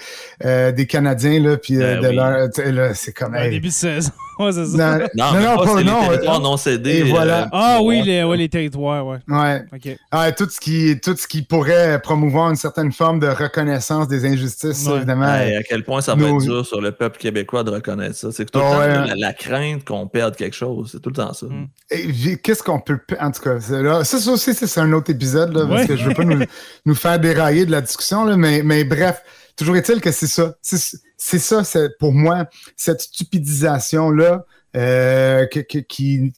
[0.46, 2.16] euh, des Canadiens, là, puis euh, Ben de oui.
[2.16, 2.50] leur.
[2.52, 3.34] tu sais, là, C'est comme.
[3.34, 3.50] Hey.
[3.50, 4.12] début de saison.
[4.40, 4.98] Ouais, c'est ça.
[4.98, 6.98] Non, Non, non, mais non, pas, pas- c'est non, les territoires non cédés.
[6.98, 7.44] et voilà.
[7.44, 9.20] euh, Ah oui, les, ouais, les territoires, ouais.
[9.28, 9.62] Ouais.
[9.72, 9.96] OK.
[10.12, 14.26] Ah, tout, ce qui, tout ce qui pourrait promouvoir une certaine forme de reconnaissance des
[14.26, 14.98] injustices, Ouais.
[14.98, 15.28] évidemment.
[15.74, 18.32] Quel point ça va Nos- être dur sur le peuple québécois de reconnaître ça.
[18.32, 19.08] C'est que tout le Ah temps, ouais.
[19.08, 21.48] la, la crainte qu'on perde quelque chose, c'est tout le temps ça.
[21.48, 22.36] Mm.
[22.44, 23.00] Qu'est-ce qu'on peut.
[23.20, 25.82] En tout cas, c'est là, ça, ça aussi, c'est c'est un autre épisode, là, parce
[25.82, 25.88] Ouais.
[25.88, 26.44] que je veux pas nous,
[26.86, 29.24] nous faire dérailler de la discussion, là, mais, mais bref,
[29.56, 30.54] toujours est-il que c'est ça.
[30.62, 32.46] C'est ça, c'est pour moi,
[32.76, 34.46] cette stupidisation-là
[34.76, 36.34] euh, que- qui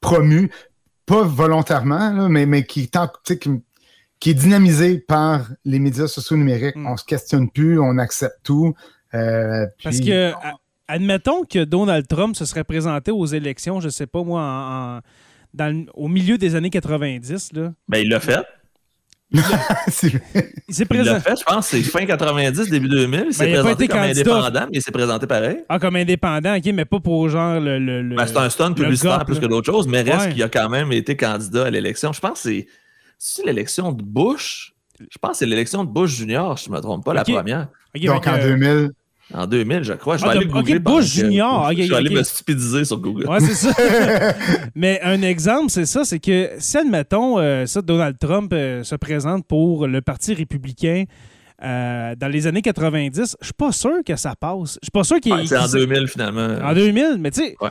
[0.00, 0.50] promue,
[1.06, 3.50] pas volontairement, là, mais, mais qui, est en- tu sais, qui,
[4.24, 6.76] qui est dynamisée par les médias sociaux numériques.
[6.76, 6.86] Mm.
[6.86, 8.72] On se questionne plus, on accepte tout.
[9.12, 10.32] euh, Parce que,
[10.88, 15.00] admettons que Donald Trump se serait présenté aux élections, je sais pas moi, en- en-
[15.52, 17.74] dans au milieu des années 90, là.
[17.86, 18.40] Ben, il l'a fait.
[19.30, 19.42] Il
[19.92, 21.20] s'est Il l'a présenté.
[21.20, 23.24] fait, je pense, c'est fin 90, début 2000.
[23.28, 24.20] Il s'est Ben, il présenté comme candidat.
[24.36, 25.58] indépendant, mais il s'est présenté pareil.
[25.68, 27.78] Ah, comme indépendant, OK, mais pas pour genre le.
[27.78, 29.40] le, le- Ben, c'est un stunt publicitaire plus là.
[29.40, 30.32] que d'autres choses, mais reste Ouais.
[30.32, 32.12] qu'il a quand même été candidat à l'élection.
[32.14, 32.66] Je pense que c'est.
[33.18, 34.72] C'est l'élection de Bush.
[35.00, 37.24] Je pense que c'est l'élection de Bush Junior, si je ne me trompe pas, la
[37.24, 37.68] première.
[37.94, 38.90] Donc en que- 2000.
[39.32, 40.18] En 2000, je crois.
[40.18, 40.78] Je vais Ah, aller googler.
[40.78, 41.72] Bush que- Junior.
[41.72, 43.26] Je vais aller me stupidiser sur Google.
[43.26, 43.72] Ouais, c'est ça.
[44.74, 48.94] Mais un exemple, c'est ça, c'est que si, admettons, euh, ça, Donald Trump euh, se
[48.96, 51.04] présente pour le Parti républicain
[51.62, 54.78] euh, dans les années 90, je suis pas sûr que ça passe.
[54.82, 56.58] Je suis pas sûr qu'il Ouais, c'est en qu'il- 2000, finalement.
[56.62, 57.70] En 2000, mais tu sais, Ouais.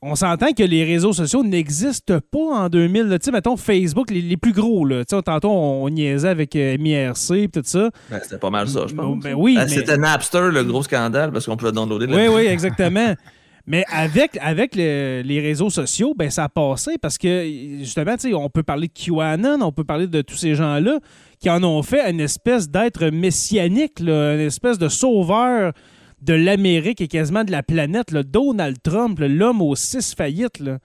[0.00, 3.02] On s'entend que les réseaux sociaux n'existent pas en 2000.
[3.04, 3.18] là.
[3.18, 4.84] Tu sais, mettons Facebook, les, les plus gros.
[4.84, 5.04] Là.
[5.04, 7.90] Tantôt, on, on niaisait avec euh, MIRC et tout ça.
[8.10, 9.18] Ben, c'était pas mal ça, je pense.
[9.22, 12.42] Ben oui, Ben, mais- C'était Napster, le gros scandale, parce qu'on pouvait downloader Oui, oui,
[12.48, 13.14] exactement.
[13.66, 17.44] Mais avec, avec le- les réseaux sociaux, ben, ça a passé parce que,
[17.80, 21.00] justement, on peut parler de QAnon, on peut parler de tous ces gens-là
[21.40, 25.72] qui en ont fait une espèce d'être messianique, là, une espèce de sauveur
[26.22, 28.10] de l'Amérique et quasiment de la planète.
[28.10, 28.22] là.
[28.22, 30.58] Donald Trump, l'homme aux six faillites.
[30.60, 30.78] Là.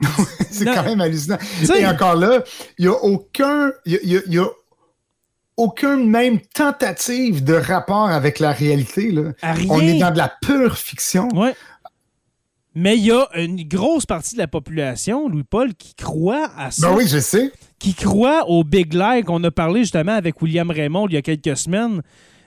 [0.50, 1.38] C'est quand même hallucinant.
[1.76, 2.42] Et encore là,
[2.78, 3.72] il n'y a aucun.
[3.86, 4.46] Y a, y a- il y a
[5.56, 9.10] aucune même tentative de rapport avec la réalité.
[9.10, 9.32] Là.
[9.68, 11.28] On est dans de la pure fiction.
[11.34, 11.54] Ouais.
[12.74, 16.88] Mais il y a une grosse partie de la population, Louis-Paul, qui croit à ça.
[16.88, 17.52] Ben oui, je sais.
[17.80, 21.22] qui croit au Big Lie qu'on a parlé justement avec William Raymond il y a
[21.22, 22.00] quelques semaines.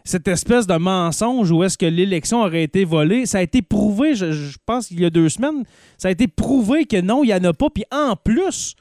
[0.05, 4.15] Cette espèce de mensonge où est-ce que l'élection aurait été volée, ça a été prouvé,
[4.15, 5.63] je, je pense qu'il y a deux semaines,
[5.97, 7.69] ça a été prouvé que non, il n'y en a pas.
[7.69, 8.75] Puis en plus,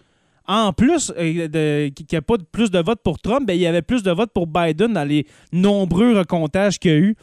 [0.48, 3.60] en plus euh, qu'il n'y a pas de- plus de votes pour Trump, ben, il
[3.60, 7.14] y avait plus de votes pour Biden dans les nombreux recomptages qu'il y a eu.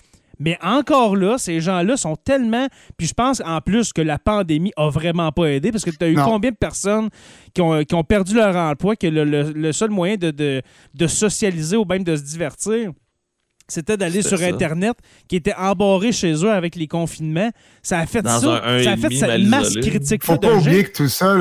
[0.42, 2.68] Mais encore là, ces gens-là sont tellement.
[2.98, 6.02] Puis je pense en plus que la pandémie a vraiment pas aidé parce que tu
[6.02, 6.24] as eu Non.
[6.24, 7.10] combien de personnes
[7.54, 10.62] qui ont, qui ont perdu leur emploi que le, le- le seul moyen de, de,
[10.94, 12.92] de socialiser ou même de se divertir,
[13.74, 14.46] c'était d'aller sur ça.
[14.46, 14.96] Internet,
[15.28, 17.52] qui étaient embarrés chez eux avec les confinements.
[17.82, 18.62] Ça a fait Dans ça.
[18.66, 19.90] un un ça a et fait cette masse isolé.
[19.90, 20.60] critique Faut de pas gens.
[20.60, 21.36] oublier que tout ça,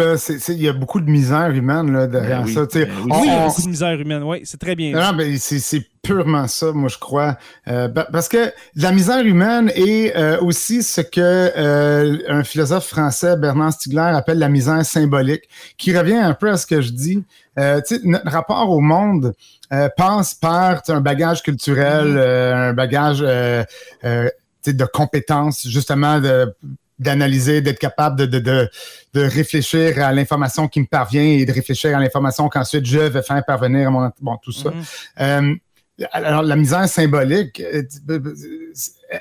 [0.49, 2.67] il y a beaucoup de misère humaine là, derrière Ben oui, ça.
[2.73, 3.11] ben oui.
[3.11, 4.23] On- Oui, il y a beaucoup de misère humaine.
[4.23, 4.93] Oui, c'est très bien.
[4.93, 7.37] Non, non, mais c'est purement ça, moi, je crois.
[7.69, 12.87] Euh, pa- parce que la misère humaine est euh, aussi ce que euh, un philosophe
[12.87, 15.43] français, Bernard Stiegler, appelle la misère symbolique,
[15.77, 17.23] qui revient un peu à ce que je dis.
[18.05, 19.33] Notre rapport au monde
[19.97, 26.55] passe par un bagage culturel, euh, un bagage de compétences, justement, de
[27.01, 28.69] d'analyser, d'être capable de, de, de,
[29.15, 33.23] de réfléchir à l'information qui me parvient et de réfléchir à l'information qu'ensuite je vais
[33.23, 34.11] faire parvenir à mon...
[34.21, 34.71] Bon, tout ça.
[34.71, 34.83] Mhm.
[35.21, 35.55] Euh,
[36.13, 37.83] alors, la misère symbolique, euh,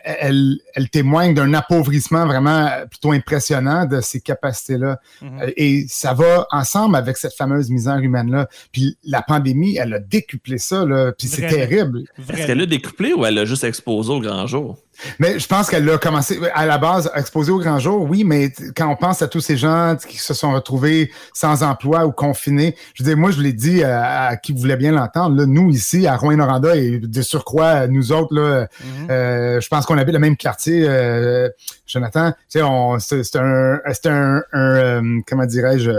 [0.04, 5.00] elle, elle témoigne d'un appauvrissement vraiment plutôt impressionnant de ces capacités-là.
[5.22, 5.42] Mhm.
[5.42, 8.48] Euh, Et ça va ensemble avec cette fameuse misère humaine-là.
[8.72, 11.12] Puis la pandémie, elle a décuplé ça, là.
[11.18, 12.04] Puis c'est terrible.
[12.30, 14.78] Est-ce qu'elle a découplé ou elle a juste exposé au grand jour?
[15.20, 18.52] Mais je pense qu'elle a commencé à la base exposée au grand jour, oui, mais
[18.76, 22.76] quand on pense à tous ces gens qui se sont retrouvés sans emploi ou confinés,
[22.94, 25.70] je veux dire, moi, je l'ai dit à, à qui voulait bien l'entendre, là, nous
[25.70, 29.08] ici, à Rouen-Noranda, et de surcroît, nous autres, là, Mhm.
[29.12, 31.50] euh, je pense qu'on habite le même quartier, euh,
[31.86, 32.32] Jonathan.
[32.32, 35.92] Tu sais, on, c'est, c'est un, c'est un, un, euh, comment dirais-je,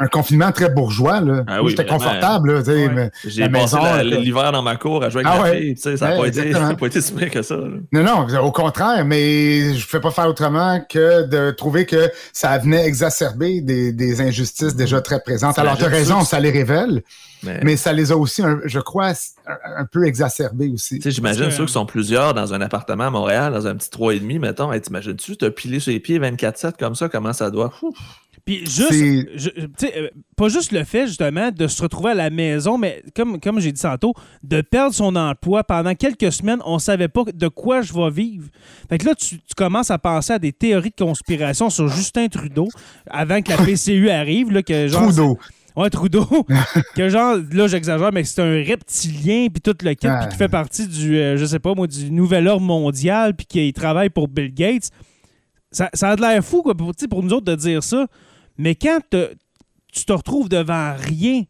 [0.00, 1.20] un confinement très bourgeois.
[1.20, 1.44] Là.
[1.46, 2.54] Ah oui, J'étais confortable.
[2.54, 2.88] Là, Ouais.
[2.88, 5.60] mais J'ai passé l'hiver dans ma cour à jouer avec Ah ma ouais.
[5.60, 5.74] fille.
[5.74, 6.66] tu sais, Ça n'a Ouais, pas, été- exactement.
[6.68, 7.56] ça a pas été si que ça.
[7.56, 7.68] là.
[7.92, 12.10] Non, non, au contraire, mais je ne fais pas faire autrement que de trouver que
[12.32, 15.58] ça venait exacerber des, des injustices déjà très présentes.
[15.58, 16.40] Alors, tu as raison, ça?
[16.40, 17.02] les révèle,
[17.42, 19.12] Mais, mais ça les a aussi, un- je crois,
[19.76, 20.96] un, peu exacerbés aussi.
[20.96, 23.90] tu sais, j'imagine ceux qui sont plusieurs dans un appartement à Montréal, dans un petit
[23.90, 24.72] 3,5, mettons.
[24.72, 27.72] Hey, T'imagines-tu, t'as pilé sur les pieds 24-7 comme ça, comment ça doit?
[27.82, 27.96] Ouf.
[28.44, 29.50] Puis juste, je-
[29.96, 33.60] euh, pas juste le fait justement de se retrouver à la maison, mais comme, comme
[33.60, 37.82] j'ai dit tantôt, de perdre son emploi pendant quelques semaines, on savait pas de quoi
[37.82, 38.48] je vais vivre.
[38.88, 42.28] Fait que là, tu, tu commences à penser à des théories de conspiration sur Justin
[42.28, 42.68] Trudeau
[43.08, 45.02] avant que la PCU arrive, là, que genre.
[45.04, 45.38] Trudeau.
[45.76, 46.26] Ouais, Trudeau.
[46.96, 50.20] que genre, là, j'exagère, mais c'est un reptilien, puis tout le kit, Ah.
[50.22, 53.46] puis qui fait partie du, euh, je sais pas moi, du nouvel ordre mondial, puis
[53.46, 54.90] qui travaille pour Bill Gates.
[55.70, 58.06] Ça, ça a de l'air fou, quoi, pour nous autres de dire ça.
[58.58, 59.32] Mais quand te-
[59.92, 61.42] tu te retrouves devant rien,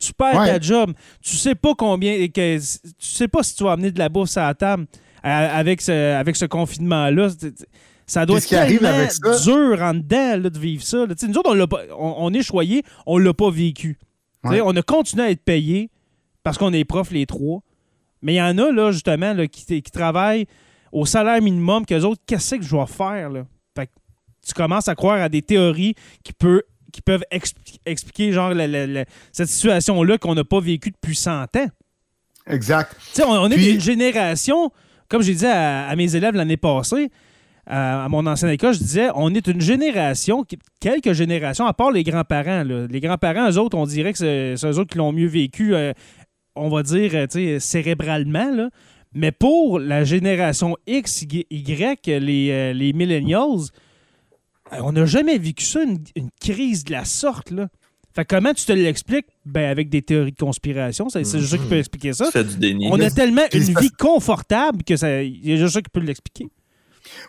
[0.00, 0.46] tu perds Ouais.
[0.46, 0.92] ta job,
[1.22, 4.36] tu sais pas combien, que, tu sais pas si tu vas amener de la bouffe
[4.36, 4.86] à la table
[5.22, 7.28] avec ce, avec ce confinement-là.
[8.06, 10.82] Ça doit être ce qui arrive tellement avec ça- dur en dedans là, de vivre
[10.82, 11.06] ça.
[11.06, 11.14] là.
[11.26, 13.98] Nous autres, on, pas, on, on est choyés, on l'a pas vécu.
[14.44, 14.60] Ouais.
[14.60, 15.88] On a continué à être payés
[16.42, 17.62] parce qu'on est profs les trois.
[18.20, 20.46] Mais il y en a, là, justement, là, qui, qui travaillent
[20.92, 23.30] au salaire minimum qu'eux autres, qu'est-ce que je dois faire?
[23.30, 23.46] Là?
[24.46, 28.66] Tu commences à croire à des théories qui, peut, qui peuvent expli- expliquer genre la-
[28.66, 31.66] la- la- cette situation-là qu'on n'a pas vécue depuis 100 ans.
[32.46, 32.94] Exact.
[33.26, 34.70] On, on est Puis- une génération,
[35.08, 37.10] comme j'ai dit à, à mes élèves l'année passée,
[37.66, 40.44] à, à mon ancienne école, je disais, on est une génération,
[40.80, 42.62] quelques générations, à part les grands-parents.
[42.90, 45.92] Les grands-parents, eux autres, on dirait que c'est eux autres qui l'ont mieux vécu, euh,
[46.54, 48.50] on va dire, euh, cérébralement.
[48.54, 48.68] là.
[49.14, 53.66] Mais pour la génération X, Y, Y, les, euh, les millennials, euh,
[54.72, 57.50] on n'a jamais vécu ça, une, une crise de la sorte.
[57.50, 57.68] Là.
[58.14, 59.26] Fait que comment tu te l'expliques?
[59.44, 61.08] Ben, avec des théories de conspiration.
[61.08, 62.30] C'est juste ça qui peut expliquer ça.
[62.42, 62.88] Du déni.
[62.90, 66.00] On a tellement une vie confortable que ça, il y a juste ça qui peut
[66.00, 66.48] l'expliquer.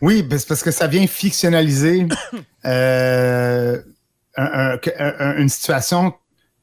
[0.01, 2.07] Oui, ben, c'est parce que ça vient fictionnaliser
[2.65, 3.77] euh,
[4.37, 6.13] un- un- un- une situation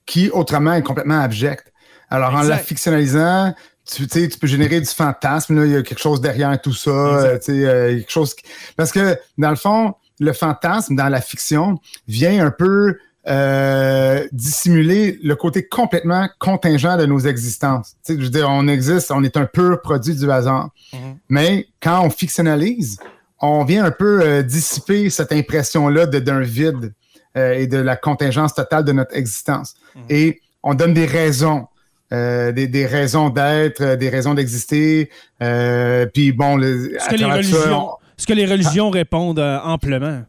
[0.07, 1.73] qui autrement est complètement abjecte.
[2.11, 3.55] Alors, en la fictionnalisant,
[3.91, 5.59] tu, tu sais, tu peux générer du fantasme.
[5.59, 6.91] là, Il y a quelque chose derrière tout ça.
[6.91, 8.45] euh, euh, quelque chose qui-
[8.77, 12.97] Parce que, dans le fond, le fantasme dans la fiction vient un peu
[13.29, 17.95] euh, dissimuler le côté complètement contingent de nos existences.
[18.09, 20.71] Je veux dire, on existe, on est un pur produit du hasard.
[20.93, 20.99] Mhm.
[21.29, 22.99] Mais quand on fictionnalise,
[23.41, 26.93] on vient un peu euh, dissiper cette impression-là de- d'un vide
[27.37, 29.75] euh, et de la contingence totale de notre existence.
[29.95, 30.03] Mhm.
[30.11, 31.67] Et on donne des raisons.
[32.11, 35.09] des, des raisons d'être, des raisons d'exister.
[36.13, 40.23] puis bon, le, à travers ça, religions, on- ce que les religions répondent euh, amplement.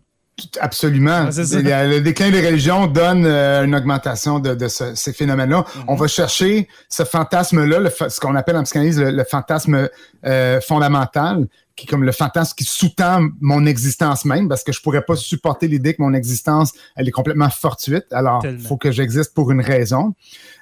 [0.60, 1.26] Absolument.
[1.28, 5.64] Le, déclin des religions donne euh, une augmentation de, de ce- ces phénomènes-là.
[5.76, 5.84] Mhm.
[5.88, 9.88] On va chercher ce fantasme-là, fa- ce qu'on appelle en psychanalyse le, le fantasme
[10.26, 14.82] euh, fondamental, qui est comme le fantasme qui sous-tend mon existence même, parce que je
[14.82, 18.06] pourrais pas supporter l'idée que mon existence, elle est complètement fortuite.
[18.12, 20.16] Alors, il faut que j'existe pour une raison.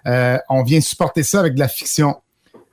[0.05, 2.17] Euh, on vient supporter ça avec de la fiction.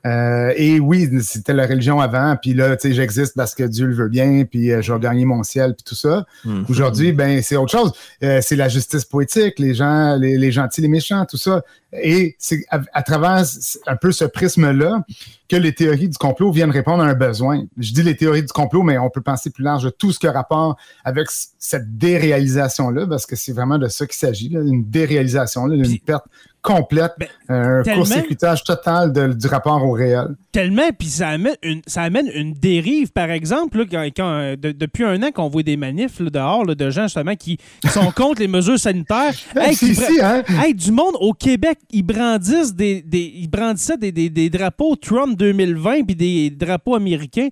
[0.09, 3.87] Euh, et oui, c'était la religion avant, puis là, tu sais, j'existe parce que Dieu
[3.87, 6.25] le veut bien, puis euh, je vais gagner mon ciel, puis tout ça.
[6.45, 6.65] Mhm.
[6.69, 7.93] Aujourd'hui, ben c'est autre chose.
[8.23, 11.63] Euh, c'est la justice poétique, les gens, les, les gentils, les méchants, tout ça.
[11.93, 13.45] Et c'est à, à travers
[13.87, 15.05] un peu ce prisme-là
[15.49, 17.65] que les théories du complot viennent répondre à un besoin.
[17.79, 20.19] Je dis les théories du complot, mais on peut penser plus large de tout ce
[20.19, 21.29] qui a rapport avec
[21.59, 26.27] cette déréalisation-là, parce que c'est vraiment de ça qu'il s'agit, une déréalisation, là, une perte
[26.63, 30.29] complète, Ben, un court-circuitage total de- du rapport au réel.
[30.53, 34.57] Tellement, puis ça amène une, ça amène une dérive, par exemple, là, quand, quand, euh,
[34.57, 37.59] de- depuis un an qu'on voit des manifs là, dehors là, de gens justement qui,
[37.81, 39.33] qui sont contre les mesures sanitaires.
[39.57, 40.43] Hey, qui hein?
[40.63, 44.97] Hey, du monde au Québec, ils brandissent des, des- ils brandissaient des, des- des drapeaux
[44.97, 47.49] Trump 2020 puis des drapeaux américains.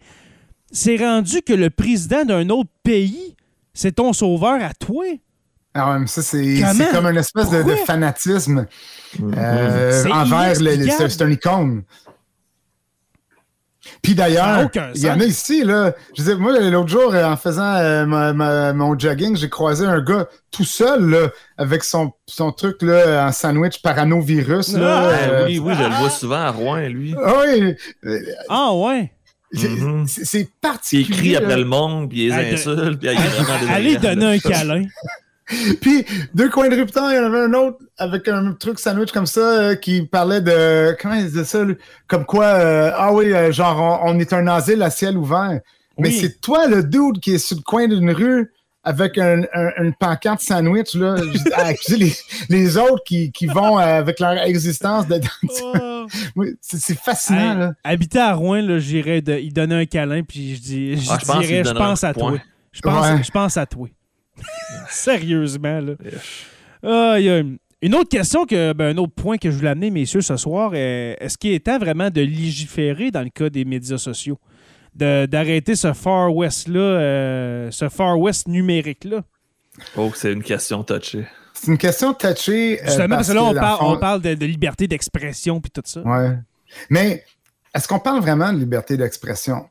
[0.73, 3.35] C'est rendu que le président d'un autre pays,
[3.73, 5.05] c'est ton sauveur à toi.
[5.79, 6.63] Ah ouais, mais ça, c'est
[6.93, 8.67] comme une espèce de, fanatisme
[9.19, 9.35] Mhm.
[9.37, 11.11] euh, envers le- le- inexplicable.
[11.11, 11.83] c'est un icône.
[14.03, 15.95] Puis d'ailleurs, il y en a ici, là.
[16.17, 19.87] Je dire, moi, l'autre jour, euh, en faisant euh, ma- ma- mon jogging, j'ai croisé
[19.87, 24.99] un gars tout seul, là, avec son, son truc, là, en sandwich paranovirus, là.
[24.99, 27.15] Ah, euh, oui, oui, je le vois souvent à Rouen, lui.
[27.25, 27.75] ah oui,
[28.49, 29.13] Ah ouais.
[29.53, 30.07] c'est- Mhm.
[30.09, 31.07] c'est particulier.
[31.09, 31.39] il crie là.
[31.39, 33.73] après le monde, puis il Ah, les insulte, puis il est vraiment désagréable.
[33.73, 34.85] Allez donner un câlin.
[35.81, 38.53] Puis, deux coins de rue plus tard, il y en avait un autre avec un
[38.53, 40.97] truc sandwich comme ça euh, qui parlait de.
[41.01, 41.63] Comment il disait ça?
[41.63, 41.77] lui?
[42.09, 45.61] Comme quoi, euh, ah oui, euh, genre, on, on est un asile à ciel ouvert.
[45.99, 46.19] Mais Oui.
[46.21, 48.53] c'est toi, le dude, qui est sur le coin d'une rue
[48.85, 51.15] avec un, un- une pancarte sandwich, là,
[51.55, 52.13] à accuser les,
[52.49, 55.29] les autres qui, qui vont euh, avec leur existence dedans.
[55.63, 56.07] Oh.
[56.37, 57.73] Oui, C'est c'est fascinant, Hey, là.
[57.83, 61.19] habiter à Rouen, là, j'irais de, il donnait un câlin, puis je, dis, je Ah,
[61.21, 62.35] je pense qu'il dirais, je pense à toi.
[62.71, 63.23] Je pense, Ouais.
[63.25, 63.89] je pense à toi.
[64.89, 65.95] Sérieusement, là.
[67.83, 70.75] Une autre question, que, ben, un autre point que je voulais amener, messieurs, ce soir,
[70.75, 74.39] est-ce qu'il est temps vraiment de légiférer dans le cas des médias sociaux?
[74.95, 79.23] De- D'arrêter ce Far West-là, euh, ce Far West numérique-là?
[79.97, 81.27] Oh, c'est une question touchée.
[81.53, 82.81] C'est une question touchée.
[82.83, 84.89] euh, Justement, parce que là, on, dans le parle, fond- on parle de, de liberté
[84.89, 86.01] d'expression puis tout ça.
[86.01, 86.39] Ouais.
[86.89, 87.25] Mais
[87.75, 89.67] est-ce qu'on parle vraiment de liberté d'expression?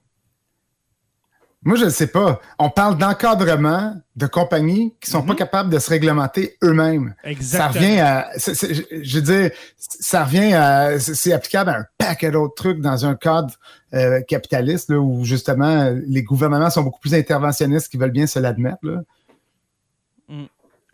[1.66, 2.40] Moi, je ne sais pas.
[2.60, 5.28] On parle d'encadrement de compagnies qui sont Mhm.
[5.30, 7.16] pas capables de se réglementer eux-mêmes.
[7.24, 7.70] Ça Exactement.
[7.74, 8.30] revient à.
[8.38, 11.00] je- je veux dire, ça revient à.
[11.00, 13.54] C'est applicable à un paquet d'autres trucs dans un cadre
[13.94, 18.38] euh, capitaliste là, où justement les gouvernements sont beaucoup plus interventionnistes qu'ils veulent bien se
[18.40, 18.80] l'admettre.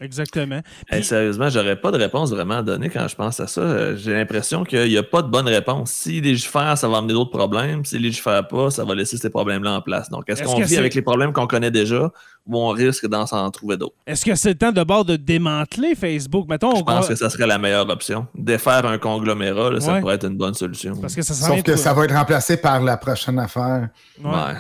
[0.02, 0.56] Exactement.
[0.90, 3.62] Hey, Puis- sérieusement, j'aurais pas de réponse vraiment à donner quand je pense à ça.
[3.62, 5.92] Euh, J'ai l'impression qu'il n'y a pas de bonne réponse.
[5.92, 7.86] Si légifère, ça va amener d'autres problèmes.
[7.86, 10.10] Si légifère pas, ça va laisser ces problèmes-là en place.
[10.10, 12.12] Donc, est-ce Est-ce qu'on vit c'est- avec les problèmes qu'on connaît déjà
[12.48, 13.96] ou on risque d'en s'en trouver d'autres?
[14.08, 16.48] Est-ce que c'est le temps de bord de démanteler Facebook?
[16.50, 18.26] Mettons, Je pense que ça serait la meilleure option.
[18.36, 20.00] Défaire un conglomérat, là, ça Ouais.
[20.02, 20.96] pourrait être une bonne solution.
[21.00, 23.90] Parce que ça Sauf que tout- ça va être remplacé par la prochaine affaire.
[24.24, 24.30] Ouais.
[24.32, 24.54] Ouais.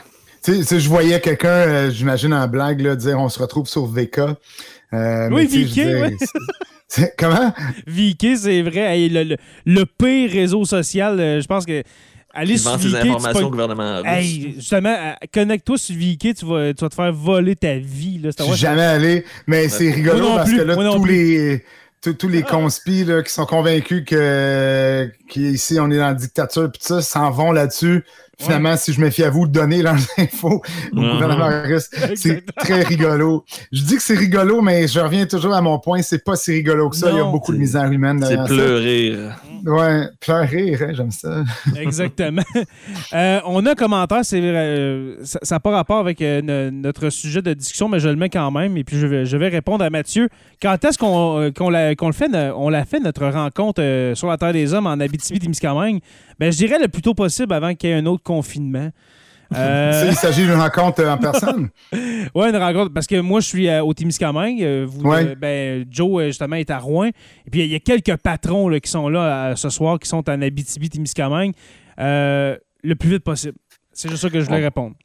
[0.43, 3.37] Tu sais, tu sais, je voyais quelqu'un, euh, j'imagine en blague, là, dire on se
[3.39, 4.21] retrouve sur VK.
[4.93, 6.17] Euh, Oui, c'est-
[6.87, 7.53] c'est- Comment?
[7.87, 8.97] VK, c'est vrai.
[8.97, 11.83] Hey, le, le- le pire réseau social, euh, je pense que.
[12.33, 14.03] Aller Il sur ses VK, tu informations au gouvernement.
[14.05, 18.19] Hey, justement, euh, connecte-toi sur VK, tu vas, tu vas te faire voler ta vie.
[18.23, 18.29] Là.
[18.37, 21.63] Je suis jamais allé, mais c'est rigolo parce plus, que là, tous les,
[22.01, 26.71] tous, tous les conspis là, qui sont convaincus que qu'ici on est dans la dictature
[26.71, 28.03] puis ça s'en vont là-dessus.
[28.43, 30.61] Finalement, si je me fie à vous, donner leurs infos
[30.93, 31.11] au Mhm.
[31.13, 31.89] gouvernement russe.
[32.15, 33.45] C'est très rigolo.
[33.71, 36.51] Je dis que c'est rigolo, mais je reviens toujours à mon point, c'est pas si
[36.51, 37.09] rigolo que ça.
[37.11, 38.53] Il y a beaucoup de misère humaine C'est derrière ça.
[38.53, 39.15] pleurer.
[39.65, 41.43] Ouais, pleurer, hein, j'aime ça.
[41.79, 42.41] Exactement.
[43.13, 47.09] Euh, on a un commentaire, c'est, euh, ça n'a pas rapport avec euh, no- notre
[47.09, 48.77] sujet de discussion, mais je le mets quand même.
[48.77, 50.29] Et puis je vais, je vais répondre à Mathieu.
[50.61, 54.15] Quand est-ce qu'on, euh, qu'on, l'a, qu'on le fait, on l'a fait, notre rencontre euh,
[54.15, 55.99] sur la Terre des Hommes en Abitibi-Témiscamingue?
[56.39, 58.89] Ben, je dirais le plus tôt possible avant qu'il y ait un autre confinement.
[59.53, 61.67] Euh, il s'agit d'une rencontre en personne.
[62.34, 62.93] Ouais, une rencontre.
[62.93, 64.63] Parce que moi, je suis euh, au Témiscamingue.
[64.63, 65.25] euh, vous, Ouais.
[65.32, 67.07] euh, ben, Joe, justement, est à Rouen.
[67.07, 70.23] Et puis, il y a quelques patrons là, qui sont là ce soir, qui sont
[70.29, 71.51] en Abitibi-Témiscamingue.
[71.99, 73.57] Euh, le plus vite possible.
[73.91, 74.95] C'est juste ça que je voulais répondre.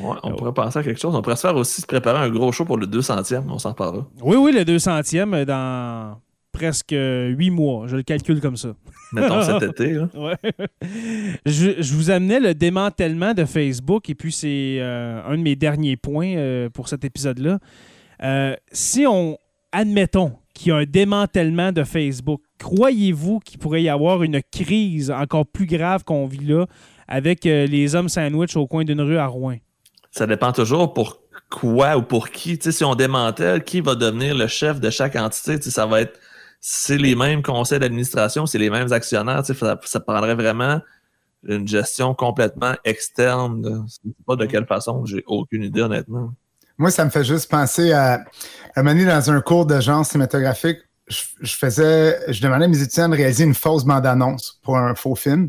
[0.00, 1.16] Ouais, on pourrait penser à quelque chose.
[1.16, 3.42] On pourrait se faire aussi se préparer un gros show pour le 200e.
[3.48, 4.06] On s'en reparlera.
[4.22, 6.20] Oui, oui, le 200e euh, dans
[6.58, 7.86] presque euh, huit mois.
[7.86, 8.70] Je le calcule comme ça.
[9.12, 9.92] Mettons cet été.
[9.92, 10.08] là.
[10.18, 10.36] Ouais.
[11.46, 15.54] je, je vous amenais le démantèlement de Facebook et puis c'est euh, un de mes
[15.54, 17.58] derniers points euh, pour cet épisode-là.
[18.24, 19.38] Euh, si on,
[19.70, 25.12] admettons qu'il y a un démantèlement de Facebook, croyez-vous qu'il pourrait y avoir une crise
[25.12, 26.66] encore plus grave qu'on vit là
[27.06, 29.56] avec les hommes sandwich au coin d'une rue à Rouen?
[30.10, 32.58] Ça dépend toujours pour quoi ou pour qui.
[32.60, 35.60] Si on démantèle, qui va devenir le chef de chaque entité?
[35.60, 36.18] Ça va être.
[36.60, 39.44] C'est les mêmes conseils d'administration, c'est les mêmes actionnaires.
[39.46, 39.54] Ça,
[39.84, 40.80] ça prendrait vraiment
[41.46, 43.84] une gestion complètement externe.
[43.86, 46.32] Je sais pas de quelle façon, j'ai aucune idée, honnêtement.
[46.76, 48.18] Moi, ça me fait juste penser à, à
[48.76, 50.78] un moment donné, dans un cours de genre cinématographique.
[51.08, 54.94] Je, je faisais, je demandais à mes étudiants de réaliser une fausse bande-annonce pour un
[54.94, 55.48] faux film.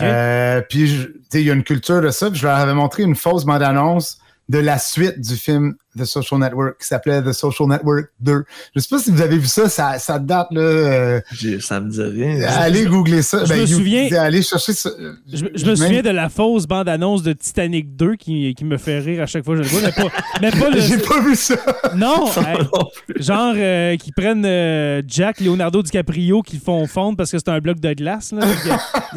[0.00, 2.30] Euh, puis, je- tu sais, il y a une culture de ça.
[2.30, 4.18] Puis je leur avais montré une fausse bande-annonce
[4.48, 8.44] de la suite du film The Social Network qui s'appelait The Social Network 2.
[8.76, 10.60] Je sais pas si vous avez vu ça, ça, ça date là.
[10.60, 11.20] euh,
[11.58, 12.46] Ça me dit rien.
[12.58, 13.44] allez googler ça.
[13.44, 14.90] je me you- souviens- Allez chercher ça.
[15.32, 18.76] Je, je me Même- souviens de la fausse bande-annonce de Titanic 2 qui, qui me
[18.76, 20.80] fait rire à chaque fois que je le vois, mais pas, mais pas le...
[20.80, 21.56] J'ai pas vu ça.
[21.96, 22.26] Non!
[23.16, 27.48] Genre euh, qui prennent euh, Jack Leonardo DiCaprio, qui le font fondre parce que c'est
[27.48, 28.32] un bloc de glace.
[28.32, 28.46] Là.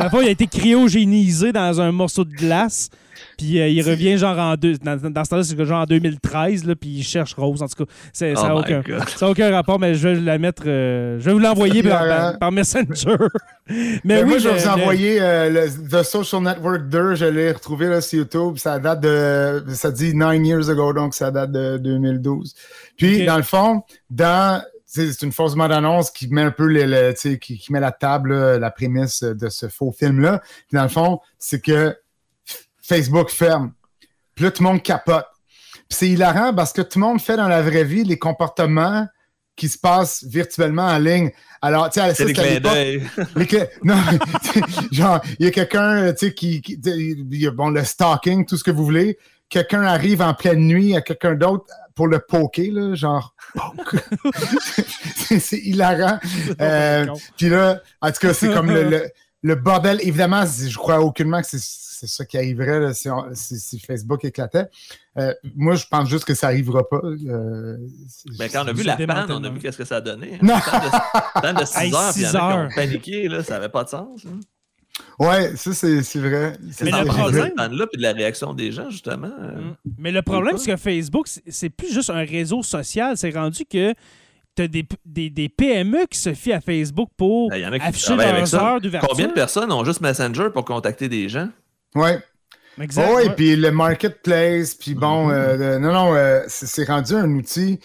[0.09, 2.89] Fond, il a été cryogénisé dans un morceau de glace.
[3.39, 4.75] Puis euh, il revient genre en deux.
[4.77, 7.61] Dans, dans ce temps-là, c'est genre en 2013, là, puis il cherche Rose.
[7.63, 8.81] En tout cas, c'est- ça n'a Oh aucun,
[9.15, 10.63] ça a aucun rapport, mais je vais la mettre.
[10.67, 13.15] euh, je vais vous l'envoyer par, par- par Messenger.
[13.69, 17.15] mais Ben, oui, moi, je vais vous envoyer euh, le The Social Network 2.
[17.15, 18.57] Je l'ai retrouvé là, sur YouTube.
[18.57, 19.63] Ça date de.
[19.69, 22.53] Ça dit nine years ago, donc ça date de 2012.
[22.97, 24.61] Puis, dans le fond, dans.
[24.91, 27.79] C'est une fausse bande-annonce qui met un peu le, le- tu sais, qui, qui met
[27.79, 30.41] la table, là, la prémisse de ce faux film-là.
[30.67, 31.95] Puis dans le fond, c'est que
[32.89, 33.71] Facebook ferme.
[34.35, 35.25] Puis là, tout le monde capote.
[35.73, 39.07] Puis c'est hilarant parce que tout le monde fait dans la vraie vie les comportements
[39.55, 41.31] qui se passent virtuellement en ligne.
[41.61, 42.71] Alors, tu sais, C'est l'époque-
[43.83, 44.61] non, mais, tu sais,
[44.91, 48.63] genre, il y a quelqu'un, tu sais, qui, y a, bon, le stalking, tout ce
[48.63, 49.17] que vous voulez.
[49.49, 51.65] Quelqu'un arrive en pleine nuit à quelqu'un d'autre
[51.95, 53.95] pour le poker, là, genre poke.
[55.27, 56.19] c'est c'est hilarant.
[56.61, 59.09] Euh, Puis là, en tout cas, c'est comme le, le-
[59.41, 59.99] le bordel.
[60.01, 61.59] Évidemment, je crois aucunement que c'est
[61.99, 64.67] c'est ça qui arriverait là, si, on- si- si Facebook éclatait.
[65.17, 67.01] Euh, moi, je pense juste que ça arrivera pas.
[67.03, 67.77] Euh,
[68.37, 70.35] Ben, quand on a vu la panne, on a vu qu'est-ce que ça a donné.
[70.35, 70.39] hein.
[70.41, 70.55] Non.
[71.41, 72.57] Tant de 6 Hey, heures, puis il y en a qui heures.
[72.57, 74.21] ont paniqué, là, ça n'avait pas de sens.
[74.25, 74.39] hein.
[75.17, 76.57] Ouais, ça, c'est c'est vrai.
[76.71, 79.31] C'est Mais le problème- panne-là, puis de la réaction des gens, justement.
[79.41, 79.75] euh, Mm.
[79.97, 83.15] Mais le problème, c'est que Facebook, c'est- c'est plus juste un réseau social.
[83.17, 83.93] C'est rendu que
[84.55, 87.71] tu as des, des, des PME qui se fient à Facebook pour Ben, y en
[87.71, 89.09] a qui afficher leurs heures d'ouverture.
[89.09, 91.47] Combien de personnes ont juste Messenger pour contacter des gens?
[91.95, 92.19] Ouais.
[92.81, 93.09] Exact.
[93.13, 95.31] Oh, et puis le marketplace, puis bon, Mhm.
[95.33, 97.79] euh, le- non, non, euh, c'est rendu un outil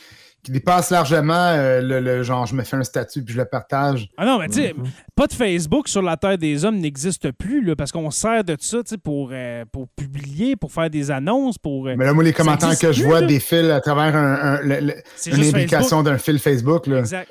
[0.45, 3.47] qui dépasse largement euh, le, le genre, je me fais un statut puis je le
[3.47, 4.09] partage.
[4.19, 4.85] Ah non, mais tu sais, Mhm.
[5.17, 8.55] pas de Facebook sur la Terre des Hommes n'existe plus là, parce qu'on sert de
[8.61, 11.89] ça tu sais, pour, euh, pour publier, pour faire des annonces, pour.
[11.89, 13.27] euh, Mais là, moi, les commentaires que je vois là.
[13.27, 16.87] défilent à travers un, un- le- le- c'est une juste implication d'un fil Facebook.
[16.87, 16.99] Là.
[16.99, 17.31] Exact.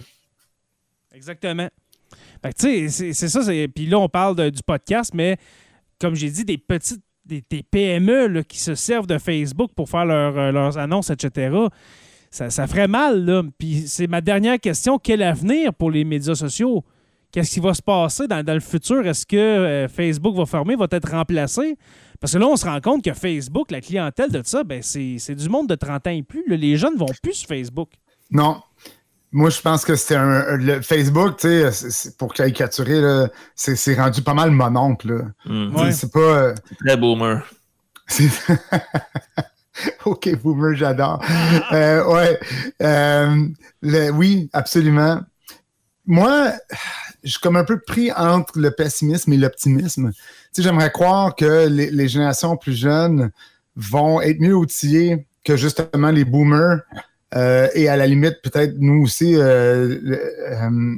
[1.14, 1.70] Exactement.
[2.42, 3.42] Fait que, tu sais, c'est- c'est ça.
[3.44, 5.38] c'est- Puis là, on parle de- du podcast, mais
[6.04, 10.02] comme j'ai dit, des petites des, PME là, qui se servent de Facebook pour faire
[10.02, 11.56] euh, leurs annonces, etc.
[12.30, 13.44] Ça, ferait mal, là.
[13.58, 15.00] Puis c'est ma dernière question.
[15.00, 16.84] Quel avenir pour les médias sociaux?
[17.32, 19.08] Qu'est-ce qui va se passer dans, dans le futur?
[19.08, 21.78] Est-ce que euh, Facebook va fermer, va être remplacé?
[22.20, 25.36] Parce que là, on se rend compte que Facebook, la clientèle de ça, ben, c'est
[25.36, 26.44] du monde de 30 ans et plus.
[26.48, 27.92] Les jeunes vont plus sur Facebook.
[28.30, 28.62] Non.
[29.34, 34.22] Moi, je pense que c'est un, le Facebook, tu sais, pour caricaturer, c'est c'est rendu
[34.22, 35.26] pas mal mon oncle.
[35.50, 35.92] Ouais.
[35.92, 36.20] C'est pas.
[36.20, 36.54] euh,
[36.86, 37.44] Très boomer.
[38.08, 38.30] c'est-
[40.06, 41.24] ok, boomer, j'adore.
[41.72, 42.40] Euh, ouais.
[42.84, 43.48] Euh,
[43.82, 45.22] le- oui, absolument.
[46.06, 46.52] Moi,
[47.24, 50.12] je suis comme un peu pris entre le pessimisme et l'optimisme.
[50.12, 50.18] Tu
[50.54, 53.32] sais, j'aimerais croire que les, les générations plus jeunes
[53.76, 56.82] vont être mieux outillées que justement les boomers.
[57.36, 60.22] Euh, et à la limite, peut-être nous aussi, euh, le-
[60.52, 60.96] euh,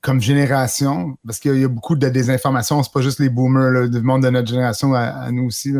[0.00, 3.88] comme génération, parce qu'il y a beaucoup de désinformation, c'est pas juste les boomers, là,
[3.88, 5.72] du monde de notre génération à, à nous aussi.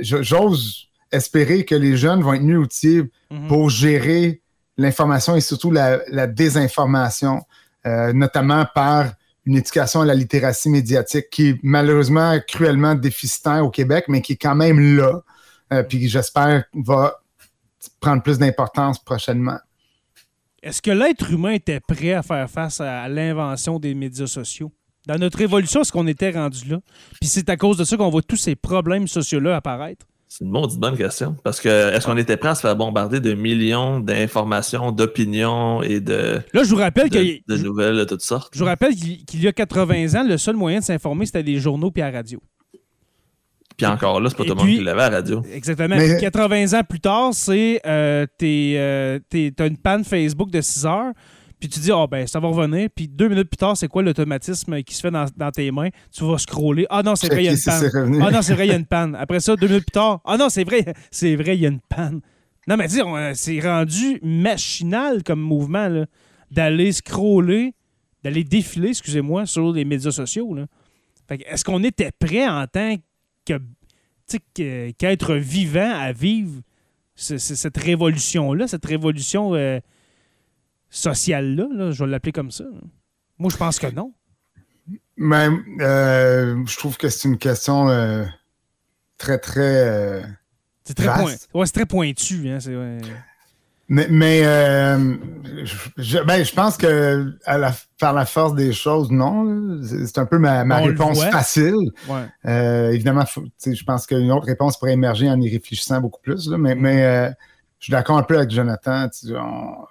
[0.00, 3.48] J'ose espérer que les jeunes vont être mieux outillés Mhm.
[3.48, 4.40] pour gérer
[4.76, 7.42] l'information et surtout la, la désinformation,
[7.84, 9.12] notamment par
[9.44, 14.34] une éducation à la littératie médiatique qui est malheureusement cruellement déficitaire au Québec, mais qui
[14.34, 15.22] est quand même là.
[15.88, 17.21] Puis j'espère va
[18.00, 19.58] prendre plus d'importance prochainement.
[20.62, 24.70] Est-ce que l'être humain était prêt à faire face à, l'invention des médias sociaux?
[25.06, 26.78] Dans notre évolution, est-ce qu'on était rendu là?
[27.20, 30.06] Puis c'est à cause de ça qu'on voit tous ces problèmes sociaux-là apparaître?
[30.28, 31.36] C'est une maudite bonne question.
[31.42, 36.00] Parce que est-ce qu'on était prêt à se faire bombarder de millions d'informations, d'opinions et
[36.00, 38.50] de, Là, je vous rappelle de, que de nouvelles de toutes sortes?
[38.54, 41.58] je vous rappelle qu'il y a 80 ans, le seul moyen de s'informer, c'était les
[41.58, 42.40] journaux puis la radio.
[43.76, 45.42] Puis encore là, c'est pas tout le monde qui l'avait à la radio.
[45.52, 45.96] Exactement.
[45.96, 50.50] Mais- Puis 80 ans plus tard, c'est euh, t'es, euh, t'es- t'as une panne Facebook
[50.50, 51.12] de 6 heures,
[51.60, 52.88] puis tu dis, ah ben, ça va revenir.
[52.94, 55.90] Puis deux minutes plus tard, c'est quoi l'automatisme qui se fait dans, dans tes mains?
[56.14, 56.86] Tu vas scroller.
[56.90, 57.80] Ah non, c'est vrai, il y a une panne.
[58.22, 59.14] Ah non, c'est vrai, il y a une panne.
[59.14, 61.68] Après ça, deux minutes plus tard, ah non, c'est vrai, c'est vrai, il y a
[61.68, 62.20] une panne.
[62.68, 66.06] Non, mais dire, on- c'est rendu machinal comme mouvement, là,
[66.50, 67.74] d'aller scroller,
[68.22, 70.54] d'aller défiler, excusez-moi, sur les médias sociaux.
[70.54, 70.66] Là.
[71.28, 73.02] Fait que est-ce qu'on était prêt en tant que,
[73.44, 76.60] qu'être vivant à vivre
[77.14, 79.80] ce- ce- cette révolution-là, cette révolution euh,
[80.90, 82.64] sociale-là, là, je vais l'appeler comme ça.
[83.38, 84.12] Moi, je pense que non.
[85.16, 85.48] Mais
[85.80, 88.24] euh, je trouve que c'est une question euh,
[89.18, 89.88] très, très.
[89.88, 90.22] euh,
[90.84, 91.34] C'est très, point...
[91.54, 92.48] ouais, c'est très pointu.
[92.48, 92.58] Hein.
[93.94, 95.16] Mais, mais euh,
[95.98, 99.44] je, ben, je pense que à la, par la force des choses, non.
[99.44, 99.82] là.
[100.06, 101.74] C'est un peu ma, réponse facile.
[102.08, 102.24] Ouais.
[102.46, 106.48] Euh, évidemment, faut- je pense qu'une autre réponse pourrait émerger en y réfléchissant beaucoup plus.
[106.48, 106.56] là.
[106.56, 107.28] mais mais euh,
[107.80, 109.08] je suis d'accord un peu avec Jonathan.
[109.34, 109.84] on-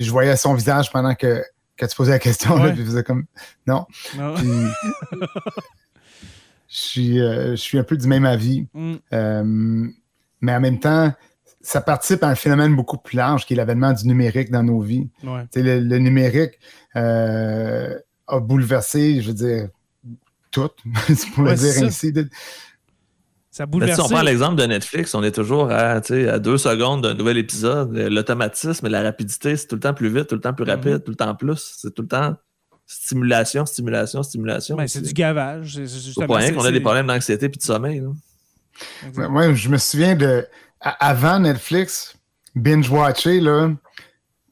[0.00, 1.44] je voyais son visage pendant que,
[1.76, 2.56] que tu posais la question.
[2.56, 2.72] là, Ouais.
[2.72, 3.26] puis il faisait comme
[3.66, 3.84] non.
[4.16, 4.34] Non.
[4.36, 4.46] Puis,
[6.66, 8.66] je, suis, je suis un peu du même avis.
[8.72, 9.90] Mm.
[10.40, 11.12] Mais en même temps,
[11.62, 14.80] ça participe à un phénomène beaucoup plus large qui est l'avènement du numérique dans nos
[14.80, 15.08] vies.
[15.22, 15.42] Ouais.
[15.52, 16.58] Tu sais, Le, le numérique
[16.96, 17.96] euh,
[18.26, 19.68] a bouleversé, je veux dire,
[20.50, 20.68] tout,
[21.34, 21.84] pour Ouais, le c'est dire ça.
[21.86, 22.12] ainsi.
[22.12, 22.28] De-
[23.50, 26.14] Ça a Mais Ben, si on prend l'exemple de Netflix, on est toujours à, tu
[26.14, 27.94] sais, à deux secondes d'un nouvel épisode.
[27.96, 30.92] L'automatisme et la rapidité, c'est tout le temps plus vite, tout le temps plus rapide,
[30.94, 31.00] Mhm.
[31.00, 31.76] tout le temps plus.
[31.80, 32.34] C'est tout le temps
[32.86, 34.76] stimulation, stimulation, stimulation.
[34.76, 35.80] Ben, c'est du gavage.
[35.84, 38.02] C'est pas rien qu'on a des problèmes d'anxiété et de sommeil.
[39.16, 40.46] Moi, je me souviens de.
[40.82, 42.14] Avant Netflix,
[42.54, 43.70] binge-watcher, là,